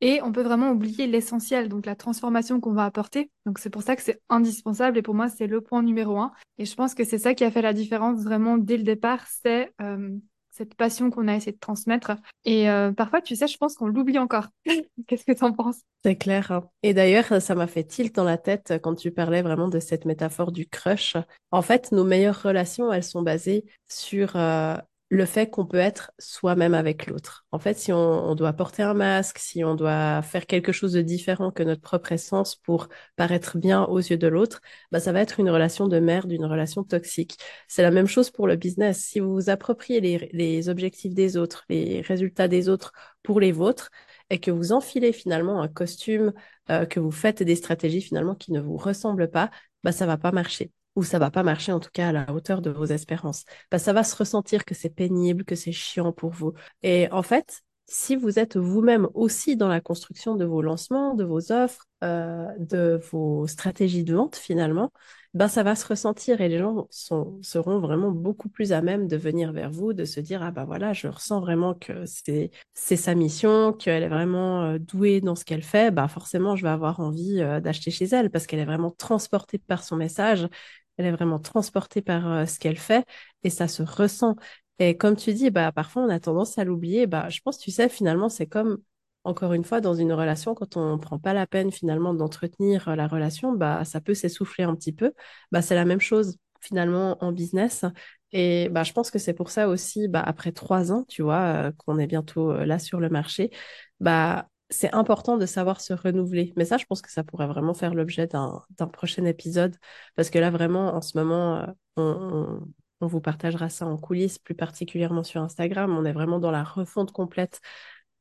Et 0.01 0.21
on 0.21 0.31
peut 0.31 0.43
vraiment 0.43 0.71
oublier 0.71 1.07
l'essentiel, 1.07 1.69
donc 1.69 1.85
la 1.85 1.95
transformation 1.95 2.59
qu'on 2.59 2.73
va 2.73 2.85
apporter. 2.85 3.31
Donc 3.45 3.57
c'est 3.57 3.69
pour 3.69 3.81
ça 3.81 3.95
que 3.95 4.01
c'est 4.01 4.21
indispensable 4.29 4.97
et 4.97 5.01
pour 5.01 5.15
moi 5.15 5.27
c'est 5.29 5.47
le 5.47 5.61
point 5.61 5.81
numéro 5.81 6.19
un. 6.19 6.31
Et 6.57 6.65
je 6.65 6.75
pense 6.75 6.93
que 6.93 7.03
c'est 7.03 7.17
ça 7.17 7.33
qui 7.33 7.43
a 7.43 7.51
fait 7.51 7.61
la 7.61 7.73
différence 7.73 8.23
vraiment 8.23 8.57
dès 8.57 8.77
le 8.77 8.83
départ, 8.83 9.25
c'est 9.27 9.71
euh, 9.81 10.15
cette 10.57 10.73
passion 10.73 11.11
qu'on 11.11 11.27
a 11.27 11.35
essayé 11.35 11.51
de 11.51 11.59
transmettre. 11.59 12.13
Et 12.43 12.69
euh, 12.69 12.91
parfois, 12.91 13.21
tu 13.21 13.35
sais, 13.35 13.47
je 13.47 13.57
pense 13.57 13.75
qu'on 13.75 13.87
l'oublie 13.87 14.17
encore. 14.17 14.47
Qu'est-ce 15.07 15.23
que 15.23 15.31
tu 15.31 15.43
en 15.43 15.53
penses? 15.53 15.81
C'est 16.03 16.15
clair. 16.15 16.51
Hein. 16.51 16.69
Et 16.81 16.93
d'ailleurs, 16.93 17.41
ça 17.41 17.53
m'a 17.53 17.67
fait 17.67 17.83
tilt 17.83 18.15
dans 18.15 18.23
la 18.23 18.37
tête 18.37 18.73
quand 18.81 18.95
tu 18.95 19.11
parlais 19.11 19.43
vraiment 19.43 19.67
de 19.67 19.79
cette 19.79 20.05
métaphore 20.05 20.51
du 20.51 20.67
crush. 20.67 21.15
En 21.51 21.61
fait, 21.61 21.91
nos 21.91 22.03
meilleures 22.03 22.41
relations, 22.41 22.91
elles 22.91 23.03
sont 23.03 23.21
basées 23.21 23.65
sur 23.87 24.35
euh, 24.35 24.75
le 25.09 25.25
fait 25.25 25.49
qu'on 25.49 25.65
peut 25.65 25.77
être 25.77 26.11
soi-même 26.19 26.73
avec 26.73 27.07
l'autre. 27.07 27.45
En 27.51 27.59
fait, 27.59 27.77
si 27.77 27.93
on, 27.93 28.35
doit 28.35 28.51
porter 28.53 28.83
un 28.83 28.93
masque, 28.93 29.39
si 29.39 29.63
on 29.63 29.75
doit 29.75 30.21
faire 30.21 30.45
quelque 30.45 30.71
chose 30.73 30.91
de 30.93 31.01
différent 31.01 31.51
que 31.51 31.63
notre 31.63 31.81
propre 31.81 32.11
essence 32.11 32.55
pour 32.55 32.89
paraître 33.15 33.57
bien 33.57 33.85
aux 33.85 33.99
yeux 33.99 34.17
de 34.17 34.27
l'autre, 34.27 34.61
bah, 34.91 34.99
ça 34.99 35.13
va 35.13 35.21
être 35.21 35.39
une 35.39 35.49
relation 35.49 35.87
de 35.87 35.99
merde, 35.99 36.31
une 36.31 36.45
relation 36.45 36.83
toxique. 36.83 37.37
C'est 37.69 37.83
la 37.83 37.91
même 37.91 38.07
chose 38.07 38.29
pour 38.31 38.47
le 38.47 38.57
business. 38.57 38.99
Si 38.99 39.19
vous 39.21 39.33
vous 39.33 39.49
appropriez 39.49 40.01
les, 40.01 40.69
objectifs 40.69 41.13
des 41.13 41.37
autres, 41.37 41.65
les 41.69 42.01
résultats 42.01 42.47
des 42.49 42.67
autres 42.67 42.91
pour 43.23 43.39
les 43.39 43.51
vôtres, 43.53 43.89
et 44.29 44.39
que 44.39 44.51
vous 44.51 44.73
enfilez 44.73 45.13
finalement 45.13 45.61
un 45.61 45.69
costume, 45.69 46.33
euh, 46.69 46.85
que 46.85 46.99
vous 46.99 47.11
faites 47.11 47.43
des 47.43 47.55
stratégies 47.55 48.01
finalement 48.01 48.35
qui 48.35 48.51
ne 48.51 48.59
vous 48.59 48.75
ressemblent 48.75 49.29
pas, 49.29 49.51
bah, 49.83 49.93
ça 49.93 50.05
va 50.05 50.17
pas 50.17 50.31
marcher 50.31 50.71
ou 50.97 51.03
ça 51.03 51.19
va 51.19 51.31
pas 51.31 51.43
marcher 51.43 51.71
en 51.71 51.79
tout 51.79 51.91
cas 51.93 52.09
à 52.09 52.11
la 52.11 52.33
hauteur 52.33 52.61
de 52.61 52.71
vos 52.71 52.85
espérances. 52.85 53.45
Bah, 53.71 53.77
ça 53.79 53.93
va 53.93 54.03
se 54.03 54.15
ressentir 54.15 54.65
que 54.65 54.73
c'est 54.75 54.89
pénible, 54.89 55.45
que 55.45 55.55
c'est 55.55 55.71
chiant 55.71 56.11
pour 56.11 56.31
vous. 56.31 56.53
Et 56.81 57.07
en 57.11 57.21
fait, 57.21 57.61
si 57.85 58.15
vous 58.15 58.39
êtes 58.39 58.57
vous-même 58.57 59.07
aussi 59.13 59.55
dans 59.55 59.69
la 59.69 59.79
construction 59.79 60.35
de 60.35 60.43
vos 60.43 60.61
lancements, 60.61 61.13
de 61.13 61.23
vos 61.23 61.51
offres, 61.51 61.85
euh, 62.03 62.47
de 62.59 62.99
vos 63.11 63.47
stratégies 63.47 64.03
de 64.03 64.15
vente 64.15 64.35
finalement, 64.35 64.91
ben 65.33 65.47
ça 65.47 65.61
va 65.63 65.75
se 65.75 65.85
ressentir 65.85 66.41
et 66.41 66.49
les 66.49 66.57
gens 66.57 66.87
seront 66.89 67.79
vraiment 67.79 68.11
beaucoup 68.11 68.49
plus 68.49 68.71
à 68.73 68.81
même 68.81 69.07
de 69.07 69.17
venir 69.17 69.51
vers 69.53 69.69
vous, 69.71 69.93
de 69.93 70.03
se 70.03 70.19
dire 70.19 70.41
ah 70.41 70.51
ben 70.51 70.65
voilà, 70.65 70.93
je 70.93 71.07
ressens 71.07 71.39
vraiment 71.41 71.75
que 71.75 72.03
c'est 72.05 72.51
sa 72.73 73.13
mission, 73.15 73.71
qu'elle 73.71 74.03
est 74.03 74.09
vraiment 74.09 74.63
euh, 74.63 74.79
douée 74.79 75.21
dans 75.21 75.35
ce 75.35 75.45
qu'elle 75.45 75.63
fait, 75.63 75.91
bah 75.91 76.07
forcément 76.07 76.55
je 76.55 76.63
vais 76.63 76.69
avoir 76.69 76.99
envie 76.99 77.39
euh, 77.41 77.59
d'acheter 77.59 77.91
chez 77.91 78.05
elle 78.05 78.31
parce 78.31 78.47
qu'elle 78.47 78.59
est 78.59 78.65
vraiment 78.65 78.91
transportée 78.91 79.59
par 79.59 79.83
son 79.83 79.95
message 79.95 80.47
elle 80.97 81.05
est 81.05 81.11
vraiment 81.11 81.39
transportée 81.39 82.01
par 82.01 82.27
euh, 82.31 82.45
ce 82.45 82.59
qu'elle 82.59 82.77
fait 82.77 83.05
et 83.43 83.49
ça 83.49 83.67
se 83.67 83.83
ressent. 83.83 84.35
Et 84.79 84.97
comme 84.97 85.15
tu 85.15 85.33
dis, 85.33 85.49
bah, 85.49 85.71
parfois 85.71 86.03
on 86.03 86.09
a 86.09 86.19
tendance 86.19 86.57
à 86.57 86.63
l'oublier. 86.63 87.07
Bah, 87.07 87.29
je 87.29 87.41
pense, 87.41 87.57
tu 87.57 87.71
sais, 87.71 87.89
finalement, 87.89 88.29
c'est 88.29 88.47
comme, 88.47 88.77
encore 89.23 89.53
une 89.53 89.63
fois, 89.63 89.81
dans 89.81 89.93
une 89.95 90.13
relation, 90.13 90.53
quand 90.55 90.77
on 90.77 90.93
ne 90.93 91.01
prend 91.01 91.19
pas 91.19 91.33
la 91.33 91.47
peine 91.47 91.71
finalement 91.71 92.13
d'entretenir 92.13 92.87
euh, 92.89 92.95
la 92.95 93.07
relation, 93.07 93.53
bah, 93.53 93.83
ça 93.85 94.01
peut 94.01 94.13
s'essouffler 94.13 94.63
un 94.65 94.75
petit 94.75 94.93
peu. 94.93 95.13
Bah, 95.51 95.61
c'est 95.61 95.75
la 95.75 95.85
même 95.85 95.99
chose 96.01 96.37
finalement 96.61 97.17
en 97.23 97.31
business. 97.31 97.85
Et 98.33 98.69
bah, 98.69 98.83
je 98.83 98.93
pense 98.93 99.09
que 99.11 99.19
c'est 99.19 99.33
pour 99.33 99.49
ça 99.49 99.67
aussi, 99.69 100.07
bah, 100.07 100.21
après 100.25 100.51
trois 100.51 100.91
ans, 100.91 101.05
tu 101.07 101.21
vois, 101.21 101.67
euh, 101.67 101.71
qu'on 101.77 101.97
est 101.99 102.07
bientôt 102.07 102.53
là 102.65 102.77
sur 102.79 102.99
le 102.99 103.09
marché, 103.09 103.51
bah, 103.99 104.47
c'est 104.69 104.93
important 104.93 105.37
de 105.37 105.45
savoir 105.45 105.81
se 105.81 105.93
renouveler. 105.93 106.53
Mais 106.57 106.65
ça, 106.65 106.77
je 106.77 106.85
pense 106.85 107.01
que 107.01 107.11
ça 107.11 107.23
pourrait 107.23 107.47
vraiment 107.47 107.73
faire 107.73 107.93
l'objet 107.93 108.27
d'un 108.27 108.87
prochain 108.91 109.25
épisode. 109.25 109.75
Parce 110.15 110.29
que 110.29 110.39
là, 110.39 110.49
vraiment, 110.49 110.93
en 110.95 111.01
ce 111.01 111.17
moment, 111.17 111.73
euh, 111.97 112.59
on, 112.99 113.07
vous 113.07 113.21
partagera 113.21 113.69
ça 113.69 113.85
en 113.85 113.97
coulisses, 113.97 114.39
plus 114.39 114.55
particulièrement 114.55 115.23
sur 115.23 115.41
Instagram. 115.41 115.95
On 115.97 116.05
est 116.05 116.11
vraiment 116.11 116.39
dans 116.39 116.51
la 116.51 116.63
refonte 116.63 117.11
complète 117.11 117.61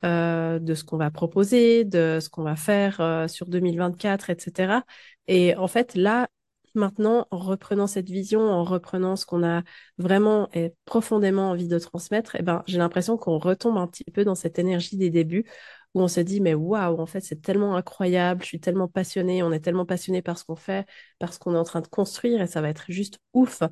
euh, 0.04 0.58
de 0.58 0.74
ce 0.74 0.84
qu'on 0.84 0.98
va 0.98 1.10
proposer, 1.10 1.84
de 1.84 2.18
ce 2.20 2.28
qu'on 2.28 2.42
va 2.42 2.56
faire 2.56 3.00
euh, 3.00 3.28
sur 3.28 3.48
2024, 3.48 4.30
etc. 4.30 4.82
Et 5.26 5.56
en 5.56 5.66
fait, 5.66 5.94
là, 5.94 6.28
maintenant, 6.76 7.26
en 7.30 7.38
reprenant 7.38 7.86
cette 7.86 8.08
vision, 8.08 8.40
en 8.40 8.62
reprenant 8.62 9.16
ce 9.16 9.26
qu'on 9.26 9.42
a 9.44 9.62
vraiment 9.98 10.48
et 10.52 10.74
profondément 10.84 11.50
envie 11.50 11.68
de 11.68 11.78
transmettre, 11.78 12.36
eh 12.38 12.42
ben, 12.42 12.62
j'ai 12.66 12.78
l'impression 12.78 13.16
qu'on 13.16 13.38
retombe 13.38 13.78
un 13.78 13.86
petit 13.88 14.04
peu 14.04 14.24
dans 14.24 14.34
cette 14.34 14.58
énergie 14.58 14.96
des 14.96 15.10
débuts 15.10 15.44
où 15.96 16.02
on 16.02 16.08
se 16.08 16.20
dit, 16.20 16.42
mais 16.42 16.52
waouh, 16.52 17.00
en 17.00 17.06
fait, 17.06 17.22
c'est 17.22 17.40
tellement 17.40 17.74
incroyable, 17.74 18.42
je 18.42 18.48
suis 18.48 18.60
tellement 18.60 18.86
passionnée, 18.86 19.42
on 19.42 19.50
est 19.50 19.60
tellement 19.60 19.86
passionné 19.86 20.20
par 20.20 20.38
ce 20.38 20.44
qu'on 20.44 20.54
fait, 20.54 20.86
parce 21.18 21.38
qu'on 21.38 21.54
est 21.54 21.58
en 21.58 21.64
train 21.64 21.80
de 21.80 21.86
construire 21.86 22.42
et 22.42 22.46
ça 22.46 22.60
va 22.60 22.68
être 22.68 22.84
juste 22.90 23.18
ouf. 23.32 23.62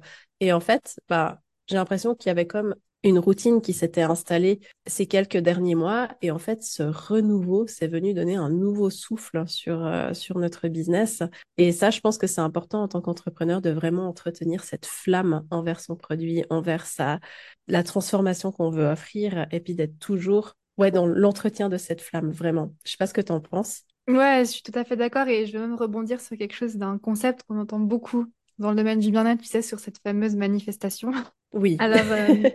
Et 0.40 0.50
en 0.50 0.60
fait, 0.60 0.98
bah, 1.10 1.42
j'ai 1.66 1.76
l'impression 1.76 2.14
qu'il 2.14 2.28
y 2.28 2.32
avait 2.32 2.46
comme 2.46 2.76
une 3.02 3.18
routine 3.18 3.60
qui 3.60 3.74
s'était 3.74 4.00
installée 4.00 4.60
ces 4.86 5.06
quelques 5.06 5.36
derniers 5.36 5.74
mois. 5.74 6.08
Et 6.22 6.30
en 6.30 6.38
fait, 6.38 6.62
ce 6.62 6.82
renouveau, 6.82 7.66
c'est 7.66 7.88
venu 7.88 8.14
donner 8.14 8.36
un 8.36 8.48
nouveau 8.48 8.88
souffle 8.88 9.46
sur, 9.46 9.84
euh, 9.84 10.14
sur 10.14 10.38
notre 10.38 10.68
business. 10.68 11.22
Et 11.58 11.72
ça, 11.72 11.90
je 11.90 12.00
pense 12.00 12.16
que 12.16 12.26
c'est 12.26 12.40
important 12.40 12.84
en 12.84 12.88
tant 12.88 13.02
qu'entrepreneur 13.02 13.60
de 13.60 13.68
vraiment 13.68 14.08
entretenir 14.08 14.64
cette 14.64 14.86
flamme 14.86 15.46
envers 15.50 15.80
son 15.80 15.96
produit, 15.96 16.44
envers 16.48 16.86
sa, 16.86 17.20
la 17.68 17.82
transformation 17.82 18.50
qu'on 18.50 18.70
veut 18.70 18.86
offrir, 18.86 19.46
et 19.50 19.60
puis 19.60 19.74
d'être 19.74 19.98
toujours 19.98 20.54
ouais, 20.78 20.90
dans 20.90 21.06
l'entretien 21.06 21.68
de 21.68 21.76
cette 21.76 22.00
flamme, 22.00 22.30
vraiment. 22.30 22.74
Je 22.84 22.92
sais 22.92 22.96
pas 22.96 23.06
ce 23.06 23.14
que 23.14 23.20
tu 23.20 23.32
en 23.32 23.40
penses. 23.40 23.82
Ouais, 24.06 24.42
je 24.44 24.50
suis 24.50 24.62
tout 24.62 24.78
à 24.78 24.84
fait 24.84 24.96
d'accord 24.96 25.28
et 25.28 25.46
je 25.46 25.56
veux 25.56 25.60
même 25.60 25.76
rebondir 25.76 26.20
sur 26.20 26.36
quelque 26.36 26.54
chose 26.54 26.76
d'un 26.76 26.98
concept 26.98 27.42
qu'on 27.44 27.58
entend 27.58 27.78
beaucoup 27.78 28.26
dans 28.58 28.70
le 28.70 28.76
domaine 28.76 28.98
du 28.98 29.10
bien-être, 29.10 29.40
tu 29.40 29.48
sais, 29.48 29.62
sur 29.62 29.80
cette 29.80 29.98
fameuse 29.98 30.36
manifestation. 30.36 31.12
Oui. 31.52 31.76
Alors, 31.80 32.10
euh, 32.10 32.50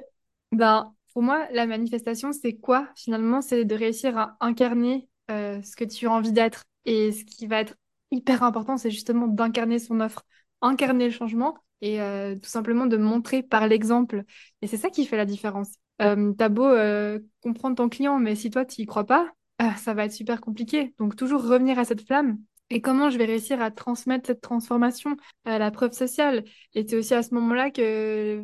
ben, 0.52 0.94
pour 1.14 1.24
moi, 1.24 1.48
la 1.52 1.66
manifestation, 1.66 2.32
c'est 2.32 2.54
quoi 2.54 2.88
finalement? 2.96 3.42
C'est 3.42 3.66
de 3.66 3.76
réussir 3.76 4.18
à 4.18 4.38
incarner 4.40 5.10
euh, 5.32 5.62
ce 5.64 5.76
que 5.76 5.84
tu 5.84 6.08
as 6.08 6.12
envie 6.12 6.32
d'être. 6.32 6.64
Et 6.86 7.12
ce 7.12 7.26
qui 7.26 7.48
va 7.48 7.62
être 7.62 7.76
hyper 8.12 8.44
important, 8.44 8.78
c'est 8.78 8.92
justement 8.92 9.28
d'incarner 9.28 9.80
son 9.80 10.00
offre, 10.00 10.24
incarner 10.62 11.06
le 11.06 11.12
changement 11.12 11.58
et 11.82 12.02
euh, 12.02 12.36
tout 12.36 12.50
simplement 12.50 12.86
de 12.86 12.98
montrer 12.98 13.44
par 13.44 13.68
l'exemple. 13.68 14.24
Et 14.62 14.68
c'est 14.68 14.78
ça 14.78 14.90
qui 14.90 15.06
fait 15.06 15.18
la 15.18 15.26
différence. 15.26 15.74
Euh, 16.02 16.34
T'as 16.38 16.50
beau 16.50 16.68
euh, 16.68 17.20
comprendre 17.42 17.76
ton 17.76 17.90
client, 17.90 18.20
mais 18.20 18.36
si 18.36 18.50
toi, 18.50 18.66
tu 18.66 18.82
y 18.82 18.86
crois 18.86 19.06
pas, 19.06 19.32
ça 19.78 19.94
va 19.94 20.06
être 20.06 20.14
super 20.14 20.42
compliqué. 20.42 20.94
Donc, 21.00 21.16
toujours 21.16 21.44
revenir 21.44 21.80
à 21.80 21.86
cette 21.86 22.06
flamme. 22.06 22.38
Et 22.70 22.82
comment 22.82 23.10
je 23.10 23.18
vais 23.18 23.26
réussir 23.26 23.62
à 23.62 23.72
transmettre 23.72 24.28
cette 24.28 24.42
transformation 24.42 25.18
à 25.44 25.58
la 25.58 25.72
preuve 25.72 25.92
sociale? 25.92 26.44
Et 26.76 26.88
c'est 26.88 26.98
aussi 26.98 27.14
à 27.14 27.24
ce 27.24 27.34
moment-là 27.34 27.72
que 27.72 28.44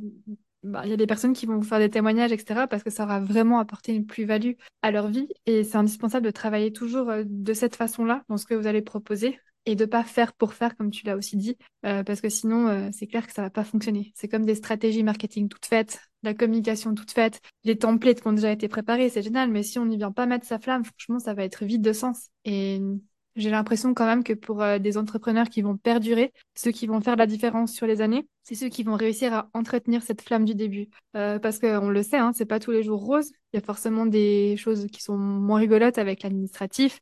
bah, 0.64 0.82
il 0.84 0.90
y 0.90 0.94
a 0.94 0.98
des 0.98 1.06
personnes 1.06 1.34
qui 1.34 1.46
vont 1.46 1.58
vous 1.58 1.64
faire 1.64 1.78
des 1.78 1.92
témoignages, 1.92 2.32
etc., 2.32 2.68
parce 2.68 2.84
que 2.84 2.90
ça 2.90 3.04
aura 3.04 3.20
vraiment 3.20 3.60
apporté 3.60 3.94
une 3.94 4.08
plus-value 4.08 4.54
à 4.82 4.92
leur 4.92 5.08
vie. 5.10 5.28
Et 5.46 5.64
c'est 5.64 5.78
indispensable 5.78 6.26
de 6.26 6.32
travailler 6.32 6.74
toujours 6.74 7.12
de 7.24 7.54
cette 7.54 7.76
façon-là 7.76 8.24
dans 8.28 8.38
ce 8.38 8.46
que 8.48 8.56
vous 8.56 8.66
allez 8.68 8.82
proposer 8.82 9.40
et 9.66 9.76
de 9.76 9.86
pas 9.86 10.04
faire 10.04 10.34
pour 10.34 10.54
faire, 10.54 10.76
comme 10.76 10.92
tu 10.92 11.06
l'as 11.06 11.18
aussi 11.18 11.38
dit, 11.38 11.58
euh, 11.86 12.04
parce 12.04 12.22
que 12.22 12.30
sinon, 12.30 12.68
euh, 12.68 12.90
c'est 12.92 13.08
clair 13.08 13.26
que 13.26 13.34
ça 13.34 13.42
va 13.42 13.50
pas 13.50 13.64
fonctionner. 13.64 14.12
C'est 14.16 14.28
comme 14.28 14.46
des 14.46 14.56
stratégies 14.56 15.04
marketing 15.04 15.50
toutes 15.50 15.66
faites, 15.66 16.00
la 16.24 16.34
communication 16.34 16.94
toute 16.94 17.12
faite, 17.12 17.42
les 17.64 17.78
templates 17.78 18.22
qui 18.22 18.28
ont 18.28 18.34
déjà 18.34 18.52
été 18.52 18.68
préparés, 18.68 19.10
c'est 19.10 19.22
génial, 19.22 19.50
mais 19.52 19.64
si 19.64 19.80
on 19.80 19.86
n'y 19.86 19.98
vient 19.98 20.12
pas 20.12 20.26
mettre 20.26 20.46
sa 20.46 20.60
flamme, 20.60 20.84
franchement, 20.86 21.20
ça 21.20 21.34
va 21.34 21.44
être 21.44 21.66
vide 21.66 21.82
de 21.82 21.94
sens. 21.94 22.30
Et 22.46 22.82
j'ai 23.36 23.50
l'impression 23.50 23.94
quand 23.94 24.06
même 24.06 24.24
que 24.24 24.34
pour 24.34 24.62
euh, 24.62 24.80
des 24.80 24.98
entrepreneurs 24.98 25.50
qui 25.50 25.62
vont 25.62 25.76
perdurer, 25.76 26.32
ceux 26.56 26.72
qui 26.72 26.88
vont 26.88 27.02
faire 27.02 27.18
la 27.18 27.28
différence 27.28 27.74
sur 27.74 27.86
les 27.86 28.02
années, 28.02 28.28
c'est 28.44 28.56
ceux 28.56 28.70
qui 28.70 28.84
vont 28.84 28.96
réussir 28.96 29.34
à 29.34 29.50
entretenir 29.54 30.04
cette 30.04 30.22
flamme 30.22 30.46
du 30.46 30.56
début. 30.56 30.88
Euh, 31.18 31.38
parce 31.40 31.60
qu'on 31.60 31.90
le 31.90 32.04
sait, 32.04 32.18
hein, 32.18 32.32
c'est 32.34 32.46
pas 32.46 32.60
tous 32.60 32.72
les 32.72 32.84
jours 32.84 33.04
rose. 33.04 33.32
Il 33.52 33.58
y 33.58 33.60
a 33.60 33.66
forcément 33.66 34.06
des 34.06 34.56
choses 34.58 34.88
qui 34.88 35.02
sont 35.02 35.18
moins 35.18 35.60
rigolotes 35.60 35.98
avec 35.98 36.24
l'administratif, 36.24 37.00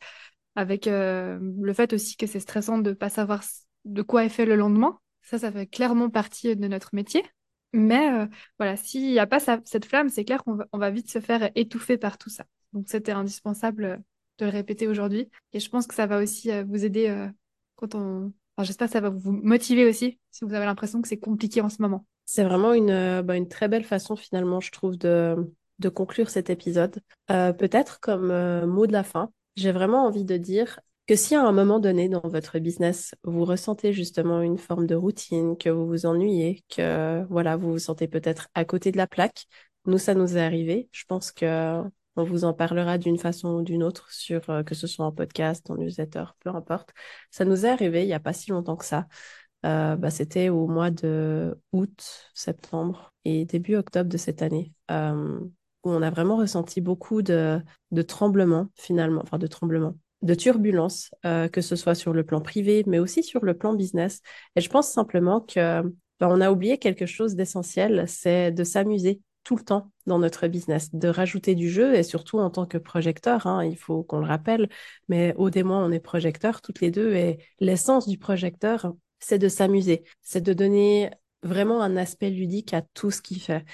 avec 0.55 0.87
euh, 0.87 1.39
le 1.61 1.73
fait 1.73 1.93
aussi 1.93 2.15
que 2.15 2.27
c'est 2.27 2.39
stressant 2.39 2.77
de 2.77 2.93
pas 2.93 3.09
savoir 3.09 3.43
de 3.85 4.01
quoi 4.01 4.25
est 4.25 4.29
fait 4.29 4.45
le 4.45 4.55
lendemain. 4.55 4.99
Ça, 5.21 5.39
ça 5.39 5.51
fait 5.51 5.67
clairement 5.67 6.09
partie 6.09 6.55
de 6.55 6.67
notre 6.67 6.89
métier. 6.93 7.23
Mais 7.75 8.27
voilà, 8.59 8.75
s'il 8.77 9.09
n'y 9.09 9.17
a 9.17 9.25
pas 9.25 9.39
cette 9.39 9.85
flamme, 9.85 10.09
c'est 10.09 10.25
clair 10.25 10.43
qu'on 10.43 10.59
va, 10.71 10.89
vite 10.91 11.09
se 11.09 11.19
faire 11.19 11.49
étouffer 11.55 11.97
par 11.97 12.19
tout 12.19 12.29
ça. 12.29 12.45
Donc 12.71 12.85
c'était 12.87 13.13
indispensable 13.13 14.03
de 14.37 14.45
le 14.45 14.51
répéter 14.51 14.87
aujourd'hui. 14.87 15.29
Et 15.53 15.59
je 15.59 15.69
pense 15.69 15.87
que 15.87 15.95
ça 15.95 16.05
va 16.05 16.21
aussi 16.21 16.51
vous 16.67 16.85
aider 16.85 17.27
quand 17.75 17.95
on... 17.95 18.31
J'espère 18.61 18.87
que 18.87 18.93
ça 18.93 19.01
va 19.01 19.09
vous 19.09 19.31
motiver 19.31 19.87
aussi 19.87 20.19
si 20.29 20.45
vous 20.45 20.53
avez 20.53 20.65
l'impression 20.65 21.01
que 21.01 21.07
c'est 21.07 21.17
compliqué 21.17 21.61
en 21.61 21.69
ce 21.69 21.81
moment. 21.81 22.05
C'est 22.25 22.43
vraiment 22.43 22.73
une, 22.73 23.21
bah, 23.23 23.43
très 23.45 23.67
belle 23.67 23.85
façon 23.85 24.15
finalement, 24.15 24.59
je 24.59 24.71
trouve, 24.71 24.97
de 24.97 25.89
conclure 25.95 26.29
cet 26.29 26.51
épisode. 26.51 26.99
Peut-être 27.27 27.99
comme 28.01 28.65
mot 28.67 28.85
de 28.85 28.93
la 28.93 29.03
fin, 29.03 29.31
j'ai 29.55 29.71
vraiment 29.71 30.05
envie 30.05 30.25
de 30.25 30.37
dire 30.37 30.79
que 31.07 31.15
si 31.15 31.35
à 31.35 31.43
un 31.45 31.51
moment 31.51 31.79
donné 31.79 32.07
dans 32.09 32.21
votre 32.23 32.59
business, 32.59 33.13
vous 33.23 33.45
ressentez 33.45 33.93
justement 33.93 34.41
une 34.41 34.57
forme 34.57 34.87
de 34.87 34.95
routine, 34.95 35.57
que 35.57 35.69
vous 35.69 35.85
vous 35.85 36.05
ennuyez, 36.05 36.63
que 36.69 37.25
voilà, 37.29 37.57
vous 37.57 37.71
vous 37.71 37.79
sentez 37.79 38.07
peut-être 38.07 38.47
à 38.53 38.65
côté 38.65 38.91
de 38.91 38.97
la 38.97 39.07
plaque, 39.07 39.45
nous, 39.85 39.97
ça 39.97 40.15
nous 40.15 40.37
est 40.37 40.41
arrivé. 40.41 40.89
Je 40.91 41.03
pense 41.05 41.31
que 41.31 41.81
on 42.15 42.23
vous 42.23 42.45
en 42.45 42.53
parlera 42.53 42.97
d'une 42.97 43.17
façon 43.17 43.49
ou 43.55 43.61
d'une 43.63 43.83
autre 43.83 44.11
sur 44.11 44.49
euh, 44.49 44.63
que 44.63 44.75
ce 44.75 44.87
soit 44.87 45.05
en 45.05 45.11
podcast, 45.11 45.69
en 45.71 45.77
newsletter, 45.77 46.25
peu 46.39 46.49
importe. 46.49 46.91
Ça 47.31 47.43
nous 47.45 47.65
est 47.65 47.69
arrivé 47.69 48.03
il 48.03 48.07
n'y 48.07 48.13
a 48.13 48.19
pas 48.19 48.33
si 48.33 48.51
longtemps 48.51 48.75
que 48.77 48.85
ça. 48.85 49.07
Euh, 49.65 49.95
bah, 49.95 50.11
c'était 50.11 50.49
au 50.49 50.67
mois 50.67 50.91
de 50.91 51.57
août, 51.71 52.29
septembre 52.33 53.13
et 53.25 53.45
début 53.45 53.75
octobre 53.75 54.09
de 54.09 54.17
cette 54.17 54.41
année, 54.41 54.73
euh, 54.91 55.39
où 55.83 55.91
on 55.91 56.01
a 56.01 56.09
vraiment 56.09 56.37
ressenti 56.37 56.81
beaucoup 56.81 57.21
de, 57.21 57.61
de 57.91 58.01
tremblements 58.01 58.69
finalement, 58.75 59.21
enfin 59.23 59.37
de 59.37 59.47
tremblements, 59.47 59.95
de 60.21 60.33
turbulences, 60.35 61.11
euh, 61.25 61.47
que 61.47 61.61
ce 61.61 61.75
soit 61.75 61.95
sur 61.95 62.13
le 62.13 62.23
plan 62.23 62.41
privé, 62.41 62.83
mais 62.87 62.99
aussi 62.99 63.23
sur 63.23 63.43
le 63.43 63.57
plan 63.57 63.73
business. 63.73 64.21
Et 64.55 64.61
je 64.61 64.69
pense 64.69 64.91
simplement 64.91 65.41
que 65.41 65.81
bah, 66.19 66.27
on 66.29 66.41
a 66.41 66.51
oublié 66.51 66.77
quelque 66.77 67.05
chose 67.05 67.35
d'essentiel, 67.35 68.05
c'est 68.07 68.51
de 68.51 68.63
s'amuser 68.63 69.21
tout 69.43 69.57
le 69.57 69.63
temps 69.63 69.91
dans 70.05 70.19
notre 70.19 70.47
business, 70.47 70.93
de 70.93 71.09
rajouter 71.09 71.55
du 71.55 71.69
jeu 71.69 71.95
et 71.95 72.03
surtout 72.03 72.39
en 72.39 72.49
tant 72.49 72.65
que 72.65 72.77
projecteur, 72.77 73.45
hein, 73.45 73.65
il 73.65 73.77
faut 73.77 74.03
qu'on 74.03 74.19
le 74.19 74.25
rappelle, 74.25 74.69
mais 75.09 75.33
au 75.37 75.49
et 75.49 75.63
on 75.63 75.91
est 75.91 75.99
projecteurs 75.99 76.61
toutes 76.61 76.79
les 76.79 76.91
deux 76.91 77.13
et 77.13 77.39
l'essence 77.59 78.07
du 78.07 78.17
projecteur, 78.17 78.93
c'est 79.19 79.39
de 79.39 79.49
s'amuser, 79.49 80.03
c'est 80.21 80.41
de 80.41 80.53
donner 80.53 81.11
vraiment 81.43 81.81
un 81.81 81.97
aspect 81.97 82.29
ludique 82.29 82.73
à 82.73 82.81
tout 82.93 83.11
ce 83.11 83.21
qu'il 83.21 83.41
fait. 83.41 83.65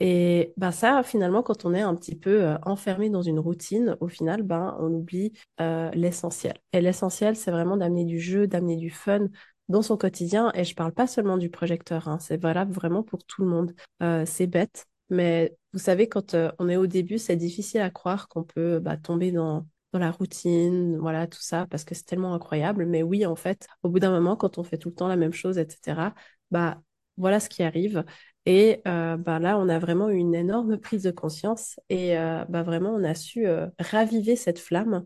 Et 0.00 0.52
ben 0.56 0.72
ça, 0.72 1.02
finalement, 1.02 1.42
quand 1.42 1.64
on 1.64 1.72
est 1.72 1.80
un 1.80 1.94
petit 1.94 2.16
peu 2.16 2.44
euh, 2.44 2.58
enfermé 2.62 3.08
dans 3.08 3.22
une 3.22 3.38
routine, 3.38 3.96
au 4.00 4.08
final, 4.08 4.42
ben, 4.42 4.76
on 4.78 4.92
oublie 4.92 5.32
euh, 5.60 5.90
l'essentiel. 5.94 6.58
Et 6.72 6.80
l'essentiel, 6.82 7.34
c'est 7.36 7.50
vraiment 7.50 7.76
d'amener 7.78 8.04
du 8.04 8.20
jeu, 8.20 8.46
d'amener 8.46 8.76
du 8.76 8.90
fun 8.90 9.28
dans 9.68 9.82
son 9.82 9.96
quotidien. 9.96 10.52
Et 10.54 10.64
je 10.64 10.74
parle 10.74 10.92
pas 10.92 11.06
seulement 11.06 11.38
du 11.38 11.48
projecteur, 11.50 12.08
hein, 12.08 12.18
c'est 12.20 12.36
valable 12.40 12.72
vraiment 12.72 13.02
pour 13.02 13.24
tout 13.24 13.42
le 13.42 13.48
monde. 13.48 13.74
Euh, 14.02 14.24
c'est 14.26 14.46
bête, 14.46 14.86
mais 15.08 15.56
vous 15.72 15.78
savez, 15.78 16.08
quand 16.08 16.36
on 16.58 16.68
est 16.68 16.76
au 16.76 16.86
début, 16.86 17.18
c'est 17.18 17.36
difficile 17.36 17.80
à 17.80 17.90
croire 17.90 18.28
qu'on 18.28 18.44
peut 18.44 18.78
bah, 18.80 18.96
tomber 18.98 19.32
dans, 19.32 19.66
dans 19.92 19.98
la 19.98 20.10
routine, 20.10 20.98
voilà, 20.98 21.26
tout 21.26 21.40
ça, 21.40 21.66
parce 21.70 21.84
que 21.84 21.94
c'est 21.94 22.04
tellement 22.04 22.34
incroyable. 22.34 22.84
Mais 22.86 23.02
oui, 23.02 23.24
en 23.24 23.36
fait, 23.36 23.66
au 23.82 23.88
bout 23.88 23.98
d'un 24.00 24.10
moment, 24.10 24.36
quand 24.36 24.58
on 24.58 24.62
fait 24.64 24.78
tout 24.78 24.90
le 24.90 24.94
temps 24.94 25.08
la 25.08 25.16
même 25.16 25.32
chose, 25.32 25.56
etc., 25.58 26.14
bah, 26.50 26.80
voilà 27.16 27.40
ce 27.40 27.48
qui 27.48 27.62
arrive. 27.62 28.04
Et 28.46 28.80
euh, 28.86 29.16
bah, 29.16 29.40
là, 29.40 29.58
on 29.58 29.68
a 29.68 29.78
vraiment 29.80 30.08
eu 30.08 30.16
une 30.16 30.34
énorme 30.34 30.78
prise 30.78 31.02
de 31.02 31.10
conscience 31.10 31.80
et 31.88 32.16
euh, 32.16 32.44
bah, 32.48 32.62
vraiment, 32.62 32.90
on 32.94 33.02
a 33.02 33.14
su 33.14 33.46
euh, 33.46 33.66
raviver 33.78 34.36
cette 34.36 34.58
flamme 34.58 35.04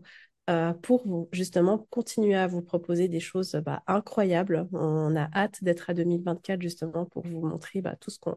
pour 0.81 1.07
vous, 1.07 1.29
justement 1.31 1.87
continuer 1.91 2.35
à 2.35 2.45
vous 2.45 2.61
proposer 2.61 3.07
des 3.07 3.21
choses 3.21 3.53
bah, 3.65 3.83
incroyables. 3.87 4.67
On 4.73 5.15
a 5.15 5.29
hâte 5.33 5.63
d'être 5.63 5.89
à 5.89 5.93
2024 5.93 6.61
justement 6.61 7.05
pour 7.05 7.25
vous 7.25 7.39
montrer 7.47 7.79
bah, 7.81 7.95
tout 7.95 8.09
ce 8.11 8.19
qu'on 8.19 8.35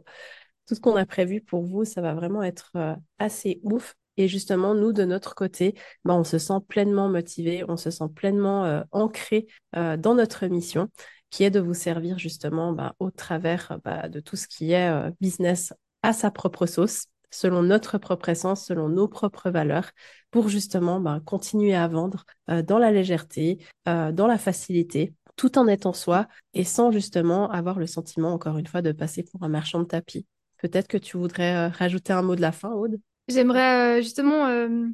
tout 0.69 0.77
ce 0.77 0.81
qu'on 0.81 0.95
a 0.95 1.07
prévu 1.07 1.41
pour 1.41 1.65
vous. 1.65 1.85
Ça 1.85 2.03
va 2.03 2.15
vraiment 2.15 2.45
être 2.45 2.71
assez 3.19 3.59
ouf. 3.65 3.97
Et 4.17 4.29
justement, 4.29 4.77
nous, 4.77 4.93
de 4.93 5.05
notre 5.05 5.35
côté, 5.35 5.75
bah, 6.05 6.15
on 6.15 6.23
se 6.23 6.39
sent 6.39 6.61
pleinement 6.69 7.09
motivé, 7.09 7.65
on 7.67 7.77
se 7.77 7.91
sent 7.91 8.05
pleinement 8.15 8.85
ancré 8.93 9.49
dans 9.73 10.15
notre 10.15 10.47
mission 10.47 10.89
qui 11.35 11.43
est 11.43 11.51
de 11.51 11.59
vous 11.59 11.75
servir 11.75 12.17
justement 12.17 12.73
bah, 12.73 12.95
au 13.01 13.11
travers 13.11 13.81
bah, 13.83 14.09
de 14.09 14.21
tout 14.21 14.37
ce 14.37 14.47
qui 14.47 14.71
est 14.71 14.89
euh, 14.89 15.11
business 15.21 15.73
à 16.05 16.13
sa 16.13 16.31
propre 16.31 16.65
sauce, 16.65 17.07
selon 17.29 17.65
notre 17.65 17.99
propre 17.99 18.29
essence, 18.29 18.65
selon 18.65 18.89
nos 18.89 19.09
propres 19.09 19.51
valeurs, 19.51 19.91
pour 20.31 20.49
justement 20.49 21.01
bah, 21.01 21.21
continuer 21.25 21.75
à 21.75 21.89
vendre 21.89 22.25
euh, 22.51 22.63
dans 22.63 22.79
la 22.79 22.93
légèreté, 22.93 23.59
euh, 23.89 24.13
dans 24.13 24.29
la 24.29 24.39
facilité, 24.39 25.13
tout 25.35 25.59
en 25.59 25.67
étant 25.67 25.93
soi 25.93 26.29
et 26.53 26.63
sans 26.63 26.93
justement 26.93 27.51
avoir 27.51 27.81
le 27.81 27.89
sentiment, 27.89 28.33
encore 28.33 28.57
une 28.57 28.69
fois, 28.69 28.81
de 28.81 28.93
passer 28.93 29.25
pour 29.25 29.43
un 29.43 29.49
marchand 29.49 29.81
de 29.81 29.87
tapis. 29.87 30.27
Peut-être 30.59 30.87
que 30.87 30.99
tu 30.99 31.17
voudrais 31.17 31.67
rajouter 31.67 32.13
un 32.13 32.23
mot 32.23 32.37
de 32.37 32.43
la 32.43 32.53
fin, 32.53 32.71
Aude? 32.71 33.01
J'aimerais 33.27 34.03
justement 34.03 34.47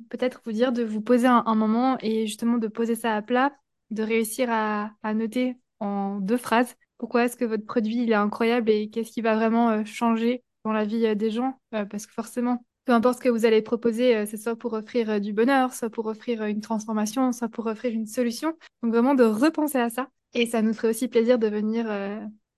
peut-être 0.09 0.40
vous 0.46 0.53
dire 0.53 0.72
de 0.72 0.85
vous 0.85 1.03
poser 1.03 1.26
un, 1.26 1.55
moment 1.55 1.98
et 2.00 2.26
justement 2.26 2.57
de 2.57 2.66
poser 2.66 2.94
ça 2.94 3.14
à 3.14 3.20
plat, 3.20 3.53
de 3.90 4.03
réussir 4.03 4.48
à, 4.50 4.92
à 5.03 5.12
noter 5.12 5.57
en 5.81 6.21
deux 6.21 6.37
phrases. 6.37 6.77
Pourquoi 6.99 7.25
est-ce 7.25 7.37
que 7.37 7.47
votre 7.47 7.64
produit 7.64 8.03
il 8.03 8.11
est 8.11 8.14
incroyable 8.14 8.71
et 8.71 8.90
qu'est-ce 8.90 9.11
qui 9.11 9.23
va 9.23 9.35
vraiment 9.35 9.71
euh, 9.71 9.85
changer 9.85 10.43
dans 10.64 10.73
la 10.73 10.85
vie 10.85 11.07
euh, 11.07 11.14
des 11.14 11.31
gens 11.31 11.59
euh, 11.75 11.87
Parce 11.87 12.07
que 12.07 12.12
forcément, 12.12 12.62
peu 12.85 12.93
importe 12.93 13.19
ce 13.19 13.23
que 13.23 13.31
vous 13.31 13.47
allez 13.47 13.62
proposer, 13.62 14.27
c'est 14.27 14.37
soit 14.37 14.57
pour 14.57 14.75
offrir 14.75 15.21
du 15.21 15.33
bonheur, 15.33 15.73
soit 15.73 15.90
pour 15.90 16.07
offrir 16.07 16.45
une 16.45 16.61
transformation, 16.61 17.33
soit 17.33 17.49
pour 17.49 17.66
offrir 17.66 17.93
une 17.93 18.07
solution. 18.07 18.55
Donc 18.83 18.93
vraiment 18.93 19.14
de 19.14 19.25
repenser 19.25 19.79
à 19.79 19.90
ça. 19.90 20.09
Et 20.35 20.47
ça 20.47 20.61
nous 20.61 20.75
ferait 20.75 20.90
aussi 20.90 21.09
plaisir 21.09 21.38
de 21.38 21.47
venir 21.47 21.87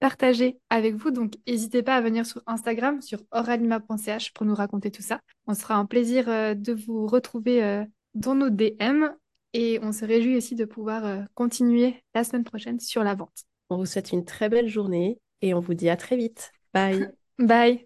partager 0.00 0.58
avec 0.70 0.94
vous. 0.94 1.10
Donc 1.10 1.34
n'hésitez 1.46 1.82
pas 1.82 1.96
à 1.96 2.00
venir 2.00 2.24
sur 2.24 2.40
Instagram, 2.46 3.02
sur 3.02 3.18
oralima.ch 3.30 4.32
pour 4.32 4.46
nous 4.46 4.54
raconter 4.54 4.90
tout 4.90 5.02
ça. 5.02 5.20
On 5.46 5.54
sera 5.54 5.74
un 5.74 5.86
plaisir 5.86 6.26
de 6.26 6.72
vous 6.72 7.06
retrouver 7.06 7.84
dans 8.14 8.34
nos 8.34 8.48
DM 8.48 9.08
et 9.52 9.78
on 9.82 9.92
se 9.92 10.04
réjouit 10.04 10.36
aussi 10.36 10.54
de 10.54 10.64
pouvoir 10.64 11.04
euh, 11.04 11.22
continuer 11.34 12.02
la 12.14 12.24
semaine 12.24 12.44
prochaine 12.44 12.80
sur 12.80 13.04
la 13.04 13.14
vente. 13.14 13.44
On 13.70 13.76
vous 13.76 13.86
souhaite 13.86 14.12
une 14.12 14.24
très 14.24 14.48
belle 14.48 14.68
journée 14.68 15.18
et 15.40 15.54
on 15.54 15.60
vous 15.60 15.74
dit 15.74 15.88
à 15.88 15.96
très 15.96 16.16
vite. 16.16 16.52
Bye. 16.74 17.12
Bye. 17.38 17.80